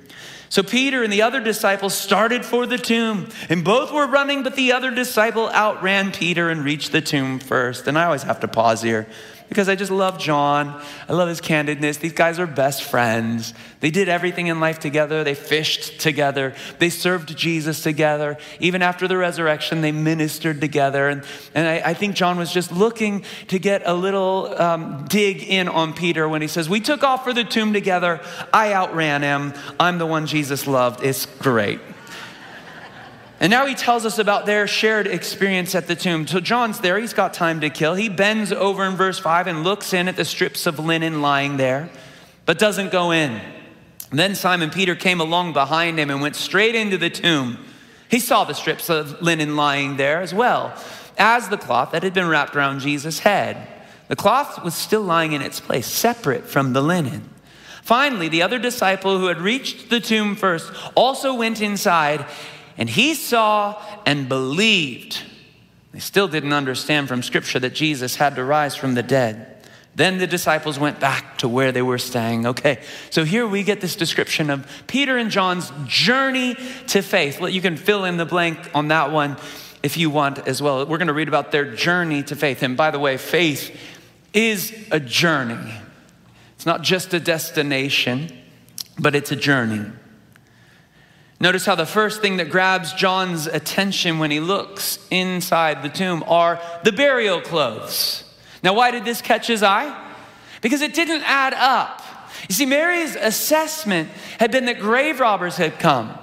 So 0.52 0.64
Peter 0.64 1.02
and 1.02 1.14
the 1.14 1.22
other 1.22 1.40
disciples 1.40 1.94
started 1.94 2.44
for 2.44 2.66
the 2.66 2.78
tomb, 2.78 3.30
and 3.48 3.64
both 3.64 3.90
were 3.90 4.06
running, 4.06 4.44
but 4.44 4.58
the 4.58 4.74
other 4.74 4.92
disciple 4.92 5.48
outran 5.48 6.12
Peter 6.12 6.50
and 6.50 6.66
reached 6.66 6.92
the 6.92 7.00
tomb 7.00 7.40
first. 7.40 7.88
And 7.88 7.98
I 7.98 8.04
always 8.04 8.24
have 8.24 8.42
to 8.42 8.50
pause 8.50 8.82
here 8.82 9.08
because 9.52 9.68
I 9.68 9.76
just 9.76 9.92
love 9.92 10.18
John. 10.18 10.82
I 11.10 11.12
love 11.12 11.28
his 11.28 11.42
candidness. 11.42 12.00
These 12.00 12.14
guys 12.14 12.40
are 12.40 12.48
best 12.48 12.84
friends. 12.84 13.54
They 13.82 13.92
did 13.92 14.08
everything 14.08 14.48
in 14.48 14.62
life 14.62 14.80
together. 14.80 15.26
They 15.26 15.34
fished 15.34 16.00
together. 16.00 16.54
They 16.80 16.90
served 16.90 17.36
Jesus 17.36 17.84
together. 17.84 18.38
Even 18.62 18.82
after 18.82 19.10
the 19.10 19.18
resurrection, 19.18 19.82
they 19.82 19.92
ministered 19.92 20.62
together. 20.62 21.10
And, 21.10 21.26
and 21.54 21.68
I, 21.68 21.90
I 21.90 21.94
think 21.94 22.16
John 22.16 22.38
was 22.38 22.54
just 22.54 22.72
looking 22.72 23.26
to 23.50 23.60
get 23.60 23.82
a 23.86 23.94
little 23.94 24.58
um, 24.58 25.04
dig 25.10 25.44
in 25.44 25.68
on 25.68 25.92
Peter 25.92 26.30
when 26.30 26.42
he 26.42 26.48
says, 26.48 26.70
We 26.70 26.80
took 26.80 27.04
off 27.04 27.26
for 27.26 27.34
the 27.34 27.44
tomb 27.44 27.74
together. 27.74 28.22
I 28.54 28.72
outran 28.72 29.22
him. 29.22 29.54
I'm 29.78 29.98
the 29.98 30.08
one 30.08 30.28
Jesus 30.28 30.66
loved. 30.66 31.04
It's 31.04 31.26
great. 31.26 31.82
And 33.42 33.50
now 33.50 33.66
he 33.66 33.74
tells 33.74 34.06
us 34.06 34.20
about 34.20 34.46
their 34.46 34.68
shared 34.68 35.08
experience 35.08 35.74
at 35.74 35.88
the 35.88 35.96
tomb. 35.96 36.28
So 36.28 36.40
John's 36.40 36.80
there, 36.80 37.00
he's 37.00 37.12
got 37.14 37.34
time 37.34 37.62
to 37.62 37.72
kill. 37.72 37.96
He 37.96 38.08
bends 38.08 38.52
over 38.52 38.86
in 38.86 38.96
verse 38.96 39.18
5 39.18 39.48
and 39.48 39.64
looks 39.64 39.94
in 39.94 40.08
at 40.08 40.16
the 40.16 40.26
strips 40.26 40.68
of 40.68 40.78
linen 40.78 41.24
lying 41.24 41.58
there, 41.58 41.90
but 42.46 42.60
doesn't 42.60 42.92
go 42.92 43.10
in. 43.10 43.42
then 44.12 44.36
Simon 44.36 44.70
Peter 44.70 44.94
came 44.94 45.20
along 45.20 45.54
behind 45.54 45.98
him 45.98 46.12
and 46.12 46.22
went 46.22 46.36
straight 46.36 46.76
into 46.76 47.00
the 47.00 47.10
tomb. 47.10 47.58
He 48.12 48.20
saw 48.20 48.44
the 48.44 48.54
strips 48.54 48.92
of 48.92 49.24
linen 49.24 49.56
lying 49.56 49.98
there 49.98 50.22
as 50.22 50.36
well 50.36 50.76
as 51.18 51.50
the 51.50 51.58
cloth 51.58 51.94
that 51.94 52.04
had 52.04 52.14
been 52.14 52.28
wrapped 52.28 52.56
around 52.56 52.82
Jesus' 52.82 53.20
head. 53.20 53.68
The 54.08 54.16
cloth 54.16 54.64
was 54.64 54.76
still 54.76 55.02
lying 55.02 55.32
in 55.32 55.42
its 55.42 55.60
place, 55.60 55.88
separate 55.88 56.46
from 56.46 56.74
the 56.74 56.82
linen. 56.82 57.28
Finally, 57.82 58.28
the 58.28 58.44
other 58.44 58.60
disciple 58.60 59.18
who 59.18 59.26
had 59.26 59.42
reached 59.42 59.90
the 59.90 60.00
tomb 60.00 60.36
first 60.36 60.72
also 60.94 61.34
went 61.34 61.60
inside 61.60 62.28
and 62.78 62.90
he 62.90 63.14
saw 63.14 63.82
and 64.06 64.28
believed. 64.30 65.22
They 65.92 66.00
still 66.00 66.28
didn't 66.28 66.54
understand 66.54 67.08
from 67.08 67.22
Scripture 67.22 67.60
that 67.60 67.74
Jesus 67.74 68.16
had 68.16 68.36
to 68.36 68.44
rise 68.44 68.76
from 68.76 68.96
the 68.96 69.04
dead. 69.04 69.48
Then 69.94 70.20
the 70.20 70.28
disciples 70.28 70.80
went 70.80 71.00
back 71.02 71.38
to 71.40 71.50
where 71.50 71.72
they 71.72 71.82
were 71.82 71.98
staying. 71.98 72.46
Okay, 72.48 72.80
so 73.10 73.26
here 73.26 73.46
we 73.46 73.64
get 73.64 73.82
this 73.82 73.96
description 73.96 74.50
of 74.50 74.66
Peter 74.88 75.18
and 75.18 75.30
John's 75.30 75.72
journey 75.86 76.56
to 76.88 77.02
faith. 77.02 77.42
Well, 77.42 77.50
You 77.50 77.62
can 77.62 77.76
fill 77.76 78.06
in 78.06 78.18
the 78.18 78.26
blank 78.26 78.58
on 78.74 78.88
that 78.88 79.12
one 79.12 79.36
if 79.84 79.98
you 79.98 80.10
want 80.10 80.48
as 80.48 80.62
well. 80.62 80.86
We're 80.86 80.98
going 80.98 81.08
to 81.08 81.14
read 81.14 81.28
about 81.28 81.52
their 81.52 81.76
journey 81.76 82.24
to 82.24 82.36
faith. 82.36 82.64
And 82.64 82.78
by 82.78 82.92
the 82.92 83.00
way, 83.00 83.18
faith 83.18 83.76
is 84.34 84.74
a 84.92 85.00
journey, 85.00 85.74
it's 86.56 86.66
not 86.66 86.84
just 86.84 87.14
a 87.14 87.20
destination, 87.20 88.32
but 88.98 89.14
it's 89.14 89.32
a 89.32 89.36
journey. 89.36 89.92
Notice 91.42 91.66
how 91.66 91.74
the 91.74 91.88
first 91.88 92.22
thing 92.22 92.38
that 92.38 92.52
grabs 92.52 92.94
John's 92.94 93.48
attention 93.48 94.20
when 94.20 94.30
he 94.30 94.40
looks 94.40 95.00
inside 95.10 95.82
the 95.82 95.90
tomb 95.90 96.24
are 96.28 96.62
the 96.84 96.92
burial 96.92 97.42
clothes. 97.42 98.24
Now, 98.62 98.76
why 98.76 98.92
did 98.92 99.06
this 99.06 99.24
catch 99.24 99.48
his 99.48 99.64
eye? 99.64 100.14
Because 100.62 100.82
it 100.82 100.94
didn't 100.94 101.24
add 101.24 101.56
up. 101.56 102.04
You 102.48 102.54
see, 102.54 102.68
Mary's 102.68 103.16
assessment 103.16 104.10
had 104.38 104.52
been 104.52 104.66
that 104.66 104.80
grave 104.80 105.20
robbers 105.20 105.58
had 105.58 105.80
come. 105.80 106.16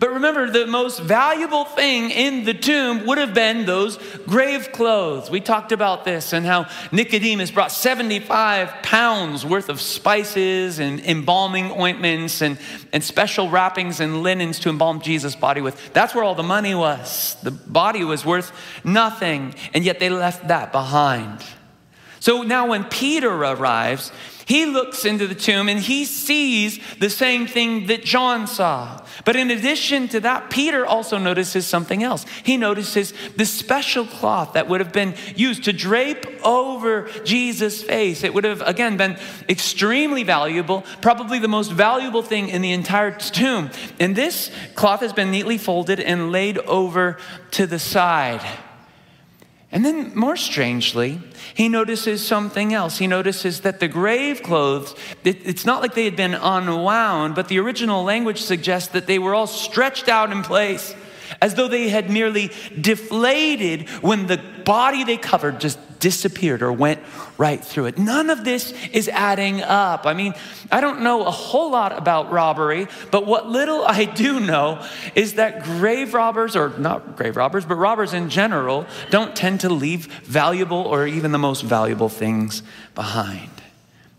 But 0.00 0.14
remember, 0.14 0.50
the 0.50 0.66
most 0.66 1.00
valuable 1.00 1.66
thing 1.66 2.10
in 2.10 2.44
the 2.44 2.54
tomb 2.54 3.04
would 3.04 3.18
have 3.18 3.34
been 3.34 3.66
those 3.66 3.98
grave 4.26 4.72
clothes. 4.72 5.30
We 5.30 5.40
talked 5.42 5.72
about 5.72 6.06
this 6.06 6.32
and 6.32 6.46
how 6.46 6.68
Nicodemus 6.90 7.50
brought 7.50 7.70
75 7.70 8.82
pounds 8.82 9.44
worth 9.44 9.68
of 9.68 9.78
spices 9.78 10.78
and 10.78 11.00
embalming 11.00 11.70
ointments 11.70 12.40
and, 12.40 12.56
and 12.94 13.04
special 13.04 13.50
wrappings 13.50 14.00
and 14.00 14.22
linens 14.22 14.58
to 14.60 14.70
embalm 14.70 15.02
Jesus' 15.02 15.36
body 15.36 15.60
with. 15.60 15.92
That's 15.92 16.14
where 16.14 16.24
all 16.24 16.34
the 16.34 16.42
money 16.42 16.74
was. 16.74 17.36
The 17.42 17.50
body 17.50 18.02
was 18.02 18.24
worth 18.24 18.52
nothing, 18.82 19.54
and 19.74 19.84
yet 19.84 20.00
they 20.00 20.08
left 20.08 20.48
that 20.48 20.72
behind. 20.72 21.44
So 22.20 22.42
now 22.42 22.68
when 22.68 22.84
Peter 22.84 23.30
arrives, 23.30 24.12
he 24.50 24.66
looks 24.66 25.04
into 25.04 25.28
the 25.28 25.34
tomb 25.36 25.68
and 25.68 25.78
he 25.78 26.04
sees 26.04 26.80
the 26.98 27.08
same 27.08 27.46
thing 27.46 27.86
that 27.86 28.02
John 28.02 28.48
saw. 28.48 29.00
But 29.24 29.36
in 29.36 29.48
addition 29.48 30.08
to 30.08 30.18
that, 30.22 30.50
Peter 30.50 30.84
also 30.84 31.18
notices 31.18 31.68
something 31.68 32.02
else. 32.02 32.26
He 32.42 32.56
notices 32.56 33.14
the 33.36 33.46
special 33.46 34.04
cloth 34.04 34.54
that 34.54 34.66
would 34.66 34.80
have 34.80 34.92
been 34.92 35.14
used 35.36 35.62
to 35.66 35.72
drape 35.72 36.26
over 36.44 37.08
Jesus' 37.22 37.80
face. 37.80 38.24
It 38.24 38.34
would 38.34 38.42
have, 38.42 38.60
again, 38.62 38.96
been 38.96 39.18
extremely 39.48 40.24
valuable, 40.24 40.84
probably 41.00 41.38
the 41.38 41.46
most 41.46 41.70
valuable 41.70 42.24
thing 42.24 42.48
in 42.48 42.60
the 42.60 42.72
entire 42.72 43.12
tomb. 43.12 43.70
And 44.00 44.16
this 44.16 44.50
cloth 44.74 44.98
has 44.98 45.12
been 45.12 45.30
neatly 45.30 45.58
folded 45.58 46.00
and 46.00 46.32
laid 46.32 46.58
over 46.58 47.18
to 47.52 47.68
the 47.68 47.78
side. 47.78 48.44
And 49.72 49.84
then, 49.84 50.12
more 50.16 50.36
strangely, 50.36 51.20
he 51.54 51.68
notices 51.68 52.26
something 52.26 52.74
else. 52.74 52.98
He 52.98 53.06
notices 53.06 53.60
that 53.60 53.78
the 53.78 53.86
grave 53.86 54.42
clothes, 54.42 54.96
it's 55.24 55.64
not 55.64 55.80
like 55.80 55.94
they 55.94 56.04
had 56.04 56.16
been 56.16 56.34
unwound, 56.34 57.36
but 57.36 57.46
the 57.46 57.60
original 57.60 58.02
language 58.02 58.42
suggests 58.42 58.88
that 58.94 59.06
they 59.06 59.20
were 59.20 59.34
all 59.34 59.46
stretched 59.46 60.08
out 60.08 60.32
in 60.32 60.42
place 60.42 60.94
as 61.40 61.54
though 61.54 61.68
they 61.68 61.88
had 61.88 62.10
merely 62.10 62.50
deflated 62.80 63.88
when 64.02 64.26
the 64.26 64.38
body 64.64 65.04
they 65.04 65.16
covered 65.16 65.60
just 65.60 65.78
disappeared 66.00 66.62
or 66.62 66.72
went 66.72 67.00
right 67.38 67.64
through 67.64 67.86
it. 67.86 67.98
None 67.98 68.30
of 68.30 68.44
this 68.44 68.72
is 68.92 69.08
adding 69.08 69.62
up. 69.62 70.06
I 70.06 70.14
mean, 70.14 70.34
I 70.72 70.80
don't 70.80 71.02
know 71.02 71.24
a 71.24 71.30
whole 71.30 71.70
lot 71.70 71.96
about 71.96 72.32
robbery, 72.32 72.88
but 73.10 73.26
what 73.26 73.48
little 73.48 73.84
I 73.84 74.06
do 74.06 74.40
know 74.40 74.84
is 75.14 75.34
that 75.34 75.62
grave 75.62 76.14
robbers, 76.14 76.56
or 76.56 76.70
not 76.78 77.16
grave 77.16 77.36
robbers, 77.36 77.64
but 77.64 77.76
robbers 77.76 78.12
in 78.12 78.30
general, 78.30 78.86
don't 79.10 79.36
tend 79.36 79.60
to 79.60 79.68
leave 79.68 80.06
valuable 80.24 80.78
or 80.78 81.06
even 81.06 81.32
the 81.32 81.38
most 81.38 81.62
valuable 81.62 82.08
things 82.08 82.62
behind. 82.94 83.50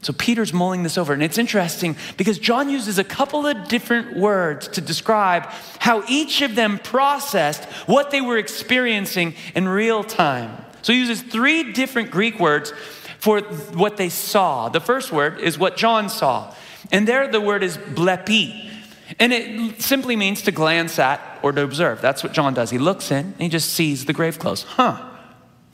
So 0.03 0.13
Peter's 0.13 0.51
mulling 0.51 0.81
this 0.81 0.97
over, 0.97 1.13
and 1.13 1.21
it's 1.21 1.37
interesting 1.37 1.95
because 2.17 2.39
John 2.39 2.69
uses 2.69 2.97
a 2.97 3.03
couple 3.03 3.45
of 3.45 3.67
different 3.67 4.17
words 4.17 4.67
to 4.69 4.81
describe 4.81 5.43
how 5.77 6.03
each 6.09 6.41
of 6.41 6.55
them 6.55 6.79
processed 6.79 7.63
what 7.85 8.09
they 8.09 8.19
were 8.19 8.37
experiencing 8.37 9.35
in 9.53 9.67
real 9.67 10.03
time. 10.03 10.65
So 10.81 10.93
he 10.93 10.99
uses 10.99 11.21
three 11.21 11.73
different 11.73 12.11
Greek 12.11 12.39
words 12.39 12.73
for 13.19 13.41
what 13.41 13.97
they 13.97 14.09
saw. 14.09 14.69
The 14.69 14.79
first 14.79 15.11
word 15.11 15.39
is 15.39 15.57
what 15.57 15.77
John 15.77 16.09
saw, 16.09 16.53
and 16.91 17.07
there 17.07 17.27
the 17.27 17.41
word 17.41 17.63
is 17.63 17.77
blepi. 17.77 18.69
And 19.19 19.33
it 19.33 19.81
simply 19.81 20.15
means 20.15 20.41
to 20.43 20.51
glance 20.51 20.97
at 20.97 21.19
or 21.43 21.51
to 21.51 21.61
observe. 21.61 22.01
That's 22.01 22.23
what 22.23 22.31
John 22.31 22.53
does. 22.53 22.69
He 22.69 22.77
looks 22.77 23.11
in 23.11 23.25
and 23.25 23.41
he 23.41 23.49
just 23.49 23.73
sees 23.73 24.05
the 24.05 24.13
grave 24.13 24.39
clothes. 24.39 24.63
Huh. 24.63 25.05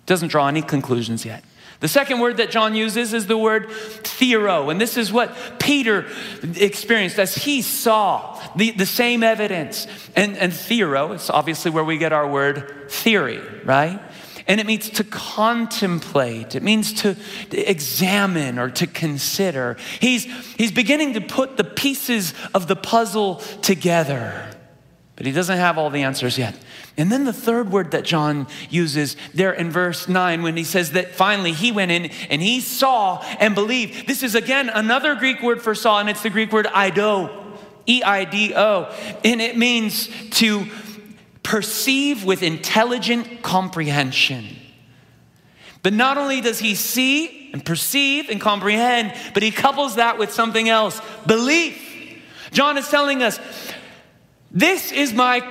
Doesn't 0.07 0.29
draw 0.29 0.47
any 0.47 0.61
conclusions 0.61 1.23
yet. 1.23 1.43
The 1.79 1.87
second 1.87 2.19
word 2.19 2.37
that 2.37 2.49
John 2.49 2.73
uses 2.73 3.13
is 3.13 3.27
the 3.27 3.37
word 3.37 3.67
theoro, 3.69 4.71
and 4.71 4.81
this 4.81 4.97
is 4.97 5.13
what 5.13 5.59
Peter 5.59 6.07
experienced 6.55 7.19
as 7.19 7.35
he 7.35 7.61
saw 7.61 8.41
the, 8.55 8.71
the 8.71 8.85
same 8.85 9.21
evidence. 9.21 9.85
And, 10.15 10.35
and 10.37 10.51
theoro 10.51 11.13
is 11.13 11.29
obviously 11.29 11.69
where 11.69 11.83
we 11.83 11.99
get 11.99 12.13
our 12.13 12.27
word 12.27 12.89
theory, 12.89 13.39
right? 13.63 13.99
And 14.47 14.61
it 14.61 14.65
means 14.65 14.89
to 14.91 15.03
contemplate, 15.03 16.55
it 16.55 16.63
means 16.63 16.93
to 17.01 17.17
examine 17.51 18.57
or 18.57 18.69
to 18.71 18.87
consider. 18.87 19.75
He's, 19.99 20.23
he's 20.55 20.71
beginning 20.71 21.13
to 21.13 21.21
put 21.21 21.57
the 21.57 21.65
pieces 21.65 22.33
of 22.53 22.67
the 22.67 22.75
puzzle 22.77 23.35
together, 23.61 24.49
but 25.17 25.25
he 25.25 25.33
doesn't 25.33 25.57
have 25.57 25.77
all 25.77 25.89
the 25.89 26.03
answers 26.03 26.37
yet. 26.37 26.57
And 26.95 27.11
then 27.11 27.25
the 27.25 27.33
third 27.33 27.71
word 27.71 27.91
that 27.91 28.05
John 28.05 28.47
uses 28.69 29.17
there 29.33 29.51
in 29.51 29.69
verse 29.69 30.07
9 30.07 30.41
when 30.41 30.55
he 30.55 30.63
says 30.63 30.93
that 30.93 31.13
finally 31.13 31.51
he 31.51 31.71
went 31.71 31.91
in 31.91 32.05
and 32.29 32.41
he 32.41 32.61
saw 32.61 33.21
and 33.39 33.53
believed. 33.53 34.07
This 34.07 34.23
is 34.23 34.33
again 34.33 34.69
another 34.69 35.13
Greek 35.15 35.43
word 35.43 35.61
for 35.61 35.75
saw, 35.75 35.99
and 35.99 36.09
it's 36.09 36.23
the 36.23 36.29
Greek 36.29 36.51
word 36.51 36.65
eido, 36.67 37.43
E 37.85 38.01
I 38.01 38.23
D 38.23 38.53
O. 38.55 38.91
And 39.23 39.41
it 39.41 39.57
means 39.57 40.09
to 40.37 40.65
perceive 41.47 42.25
with 42.25 42.43
intelligent 42.43 43.41
comprehension. 43.41 44.45
But 45.81 45.93
not 45.93 46.17
only 46.17 46.41
does 46.41 46.59
he 46.59 46.75
see 46.75 47.51
and 47.53 47.63
perceive 47.63 48.27
and 48.29 48.41
comprehend, 48.41 49.13
but 49.33 49.43
he 49.43 49.51
couples 49.51 49.95
that 49.95 50.17
with 50.17 50.33
something 50.33 50.67
else 50.67 50.99
belief. 51.25 51.81
John 52.51 52.77
is 52.77 52.89
telling 52.89 53.23
us, 53.23 53.39
This 54.51 54.91
is 54.91 55.13
my 55.13 55.41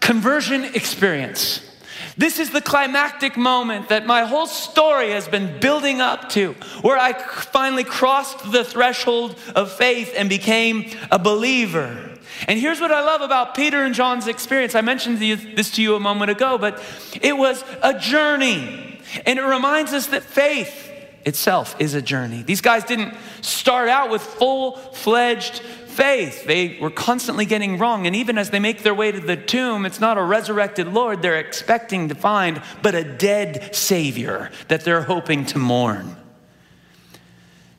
conversion 0.00 0.66
experience. 0.66 1.68
This 2.16 2.38
is 2.38 2.50
the 2.50 2.60
climactic 2.60 3.36
moment 3.36 3.88
that 3.88 4.06
my 4.06 4.26
whole 4.26 4.46
story 4.46 5.10
has 5.10 5.26
been 5.26 5.58
building 5.58 6.00
up 6.00 6.28
to, 6.30 6.52
where 6.82 6.96
I 6.96 7.12
finally 7.12 7.82
crossed 7.82 8.52
the 8.52 8.62
threshold 8.62 9.36
of 9.56 9.72
faith 9.72 10.14
and 10.16 10.28
became 10.28 10.96
a 11.10 11.18
believer. 11.18 12.13
And 12.48 12.58
here's 12.58 12.80
what 12.80 12.92
I 12.92 13.02
love 13.04 13.20
about 13.20 13.54
Peter 13.54 13.84
and 13.84 13.94
John's 13.94 14.26
experience. 14.26 14.74
I 14.74 14.80
mentioned 14.80 15.18
this 15.18 15.70
to 15.72 15.82
you 15.82 15.94
a 15.94 16.00
moment 16.00 16.30
ago, 16.30 16.58
but 16.58 16.82
it 17.20 17.36
was 17.36 17.64
a 17.82 17.98
journey. 17.98 19.00
And 19.26 19.38
it 19.38 19.42
reminds 19.42 19.92
us 19.92 20.08
that 20.08 20.22
faith 20.22 20.90
itself 21.24 21.76
is 21.78 21.94
a 21.94 22.02
journey. 22.02 22.42
These 22.42 22.60
guys 22.60 22.84
didn't 22.84 23.14
start 23.40 23.88
out 23.88 24.10
with 24.10 24.22
full 24.22 24.76
fledged 24.76 25.60
faith. 25.94 26.44
They 26.44 26.76
were 26.80 26.90
constantly 26.90 27.46
getting 27.46 27.78
wrong. 27.78 28.06
And 28.06 28.16
even 28.16 28.36
as 28.36 28.50
they 28.50 28.58
make 28.58 28.82
their 28.82 28.94
way 28.94 29.12
to 29.12 29.20
the 29.20 29.36
tomb, 29.36 29.86
it's 29.86 30.00
not 30.00 30.18
a 30.18 30.22
resurrected 30.22 30.88
Lord 30.88 31.22
they're 31.22 31.38
expecting 31.38 32.08
to 32.08 32.14
find, 32.14 32.60
but 32.82 32.94
a 32.94 33.04
dead 33.04 33.74
Savior 33.74 34.50
that 34.68 34.84
they're 34.84 35.02
hoping 35.02 35.46
to 35.46 35.58
mourn. 35.58 36.16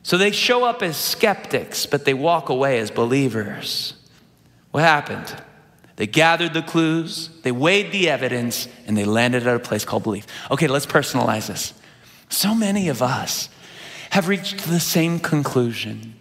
So 0.02 0.16
they 0.16 0.30
show 0.30 0.64
up 0.64 0.82
as 0.82 0.96
skeptics, 0.96 1.84
but 1.84 2.04
they 2.04 2.14
walk 2.14 2.48
away 2.48 2.78
as 2.78 2.90
believers. 2.90 3.94
What 4.76 4.84
happened? 4.84 5.34
They 5.96 6.06
gathered 6.06 6.52
the 6.52 6.60
clues, 6.60 7.30
they 7.40 7.50
weighed 7.50 7.92
the 7.92 8.10
evidence, 8.10 8.68
and 8.86 8.94
they 8.94 9.06
landed 9.06 9.46
at 9.46 9.56
a 9.56 9.58
place 9.58 9.86
called 9.86 10.02
belief. 10.02 10.26
Okay, 10.50 10.66
let's 10.66 10.84
personalize 10.84 11.46
this. 11.46 11.72
So 12.28 12.54
many 12.54 12.90
of 12.90 13.00
us 13.00 13.48
have 14.10 14.28
reached 14.28 14.66
the 14.66 14.78
same 14.78 15.18
conclusion 15.18 16.15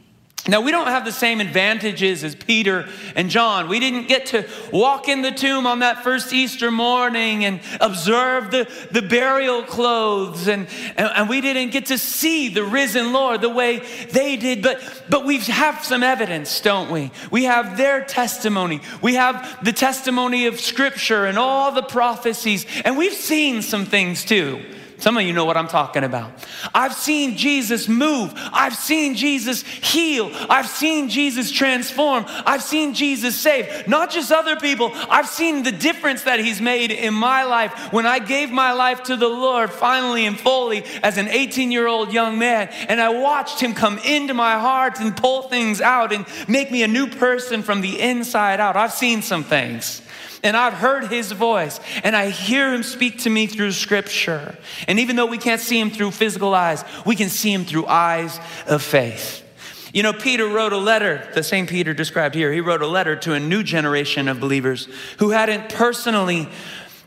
now, 0.47 0.61
we 0.61 0.69
don't 0.69 0.85
have 0.85 1.05
the 1.05 1.11
same 1.11 1.41
advantages 1.41 2.23
as 2.23 2.35
Peter 2.35 2.87
and 3.15 3.31
John. 3.31 3.67
We 3.67 3.79
didn't 3.79 4.07
get 4.07 4.27
to 4.27 4.47
walk 4.71 5.07
in 5.07 5.23
the 5.23 5.31
tomb 5.31 5.65
on 5.65 5.79
that 5.79 6.03
first 6.03 6.31
Easter 6.33 6.69
morning 6.69 7.43
and 7.45 7.59
observe 7.81 8.51
the, 8.51 8.69
the 8.91 9.01
burial 9.01 9.63
clothes, 9.63 10.47
and, 10.47 10.67
and, 10.97 11.09
and 11.15 11.29
we 11.29 11.41
didn't 11.41 11.71
get 11.71 11.87
to 11.87 11.97
see 11.97 12.49
the 12.49 12.63
risen 12.63 13.11
Lord 13.11 13.41
the 13.41 13.49
way 13.49 13.79
they 14.11 14.35
did. 14.35 14.61
But, 14.61 15.03
but 15.09 15.25
we 15.25 15.39
have 15.39 15.83
some 15.83 16.03
evidence, 16.03 16.61
don't 16.61 16.91
we? 16.91 17.09
We 17.31 17.45
have 17.45 17.75
their 17.75 18.03
testimony, 18.03 18.81
we 19.01 19.15
have 19.15 19.65
the 19.65 19.73
testimony 19.73 20.45
of 20.45 20.59
Scripture 20.59 21.25
and 21.25 21.39
all 21.39 21.71
the 21.71 21.81
prophecies, 21.81 22.67
and 22.85 22.99
we've 22.99 23.13
seen 23.13 23.63
some 23.63 23.87
things 23.87 24.23
too. 24.23 24.63
Some 24.97 25.17
of 25.17 25.23
you 25.23 25.33
know 25.33 25.45
what 25.45 25.57
I'm 25.57 25.67
talking 25.67 26.03
about. 26.03 26.31
I've 26.73 26.93
seen 26.93 27.35
Jesus 27.35 27.87
move. 27.87 28.31
I've 28.35 28.75
seen 28.75 29.15
Jesus 29.15 29.61
heal. 29.63 30.31
I've 30.49 30.67
seen 30.67 31.09
Jesus 31.09 31.51
transform. 31.51 32.25
I've 32.27 32.63
seen 32.63 32.93
Jesus 32.93 33.35
save. 33.35 33.87
Not 33.87 34.09
just 34.09 34.31
other 34.31 34.55
people, 34.55 34.91
I've 35.09 35.27
seen 35.27 35.63
the 35.63 35.71
difference 35.71 36.23
that 36.23 36.39
He's 36.39 36.61
made 36.61 36.91
in 36.91 37.13
my 37.13 37.43
life 37.43 37.91
when 37.91 38.05
I 38.05 38.19
gave 38.19 38.51
my 38.51 38.71
life 38.71 39.03
to 39.03 39.17
the 39.17 39.27
Lord 39.27 39.69
finally 39.69 40.25
and 40.25 40.39
fully 40.39 40.83
as 41.03 41.17
an 41.17 41.27
18 41.27 41.71
year 41.71 41.87
old 41.87 42.13
young 42.13 42.39
man. 42.39 42.69
And 42.87 43.01
I 43.01 43.09
watched 43.09 43.59
Him 43.59 43.73
come 43.73 43.97
into 43.99 44.33
my 44.33 44.57
heart 44.57 44.99
and 44.99 45.15
pull 45.15 45.43
things 45.43 45.81
out 45.81 46.13
and 46.13 46.25
make 46.47 46.71
me 46.71 46.83
a 46.83 46.87
new 46.87 47.07
person 47.07 47.63
from 47.63 47.81
the 47.81 47.99
inside 47.99 48.59
out. 48.61 48.77
I've 48.77 48.93
seen 48.93 49.21
some 49.21 49.43
things 49.43 50.01
and 50.45 50.55
I've 50.55 50.75
heard 50.75 51.07
his 51.07 51.31
voice, 51.31 51.79
and 52.03 52.15
I 52.15 52.29
hear 52.29 52.71
him 52.71 52.83
speak 52.83 53.23
to 53.23 53.31
me 53.31 53.47
through 53.47 53.71
scripture. 53.71 54.55
And 54.87 54.99
even 54.99 55.15
though 55.15 55.25
we 55.25 55.39
can't 55.39 55.59
see 55.59 55.79
him 55.79 55.89
through 55.89 56.11
physical 56.11 56.53
eyes, 56.53 56.85
we 57.03 57.15
can 57.15 57.29
see 57.29 57.51
him 57.51 57.65
through 57.65 57.87
eyes 57.87 58.39
of 58.67 58.83
faith. 58.83 59.43
You 59.91 60.03
know, 60.03 60.13
Peter 60.13 60.45
wrote 60.47 60.71
a 60.71 60.77
letter, 60.77 61.27
the 61.33 61.41
same 61.41 61.65
Peter 61.65 61.95
described 61.95 62.35
here. 62.35 62.53
He 62.53 62.61
wrote 62.61 62.83
a 62.83 62.87
letter 62.87 63.15
to 63.15 63.33
a 63.33 63.39
new 63.39 63.63
generation 63.63 64.27
of 64.27 64.39
believers 64.39 64.87
who 65.17 65.31
hadn't 65.31 65.69
personally 65.69 66.47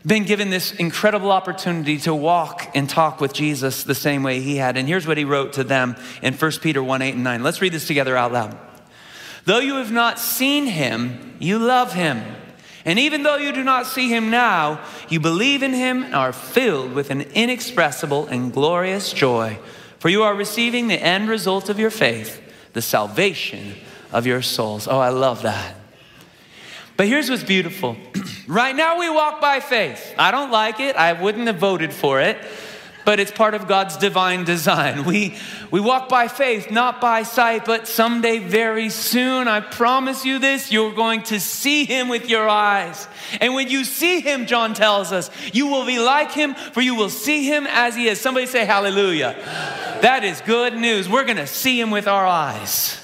been 0.05 0.25
given 0.25 0.49
this 0.49 0.73
incredible 0.73 1.31
opportunity 1.31 1.97
to 1.99 2.13
walk 2.13 2.69
and 2.75 2.89
talk 2.89 3.21
with 3.21 3.31
Jesus 3.31 3.83
the 3.83 3.95
same 3.95 4.21
way 4.21 4.41
he 4.41 4.57
had. 4.57 4.75
And 4.75 4.85
here's 4.85 5.07
what 5.07 5.17
he 5.17 5.23
wrote 5.23 5.53
to 5.53 5.63
them 5.63 5.95
in 6.21 6.33
1 6.33 6.51
Peter 6.61 6.83
1 6.83 7.01
8 7.01 7.15
and 7.15 7.23
9. 7.23 7.43
Let's 7.43 7.61
read 7.61 7.71
this 7.71 7.87
together 7.87 8.17
out 8.17 8.33
loud. 8.33 8.57
Though 9.45 9.59
you 9.59 9.75
have 9.75 9.93
not 9.93 10.19
seen 10.19 10.65
him, 10.65 11.37
you 11.39 11.57
love 11.57 11.93
him. 11.93 12.21
And 12.85 12.97
even 12.97 13.23
though 13.23 13.37
you 13.37 13.51
do 13.51 13.63
not 13.63 13.85
see 13.85 14.09
him 14.09 14.29
now, 14.29 14.83
you 15.09 15.19
believe 15.19 15.63
in 15.63 15.73
him 15.73 16.03
and 16.03 16.15
are 16.15 16.33
filled 16.33 16.93
with 16.93 17.09
an 17.09 17.21
inexpressible 17.21 18.27
and 18.27 18.53
glorious 18.53 19.11
joy, 19.11 19.59
for 19.99 20.09
you 20.09 20.23
are 20.23 20.33
receiving 20.33 20.87
the 20.87 21.01
end 21.01 21.29
result 21.29 21.69
of 21.69 21.79
your 21.79 21.89
faith, 21.89 22.41
the 22.73 22.81
salvation 22.81 23.75
of 24.11 24.25
your 24.25 24.41
souls. 24.41 24.87
Oh, 24.87 24.99
I 24.99 25.09
love 25.09 25.41
that. 25.41 25.75
But 26.95 27.07
here's 27.07 27.29
what's 27.29 27.43
beautiful. 27.43 27.95
right 28.47 28.75
now 28.75 28.99
we 28.99 29.09
walk 29.09 29.41
by 29.41 29.59
faith. 29.59 30.13
I 30.17 30.31
don't 30.31 30.51
like 30.51 30.79
it. 30.79 30.95
I 30.95 31.13
wouldn't 31.13 31.47
have 31.47 31.57
voted 31.57 31.93
for 31.93 32.21
it 32.21 32.37
but 33.09 33.19
it's 33.19 33.31
part 33.31 33.55
of 33.55 33.67
God's 33.67 33.97
divine 33.97 34.43
design. 34.43 35.03
We, 35.03 35.35
we 35.71 35.79
walk 35.79 36.09
by 36.09 36.27
faith, 36.27 36.69
not 36.69 37.01
by 37.01 37.23
sight, 37.23 37.65
but 37.65 37.87
someday, 37.87 38.37
very 38.37 38.91
soon, 38.91 39.47
I 39.47 39.61
promise 39.61 40.25
you 40.25 40.37
this, 40.37 40.71
you're 40.71 40.93
going 40.93 41.23
to 41.23 41.39
see 41.39 41.85
Him 41.85 42.07
with 42.07 42.29
your 42.29 42.47
eyes. 42.47 43.07
And 43.41 43.55
when 43.55 43.67
you 43.67 43.83
see 43.83 44.19
Him, 44.19 44.45
John 44.45 44.75
tells 44.75 45.11
us, 45.11 45.31
you 45.51 45.65
will 45.65 45.87
be 45.87 45.97
like 45.97 46.33
Him, 46.33 46.53
for 46.53 46.81
you 46.81 46.93
will 46.93 47.09
see 47.09 47.47
Him 47.47 47.65
as 47.67 47.95
He 47.95 48.07
is. 48.07 48.21
Somebody 48.21 48.45
say 48.45 48.63
hallelujah. 48.63 49.33
That 50.03 50.23
is 50.23 50.39
good 50.41 50.75
news. 50.75 51.09
We're 51.09 51.25
going 51.25 51.37
to 51.37 51.47
see 51.47 51.81
Him 51.81 51.89
with 51.89 52.07
our 52.07 52.27
eyes. 52.27 53.03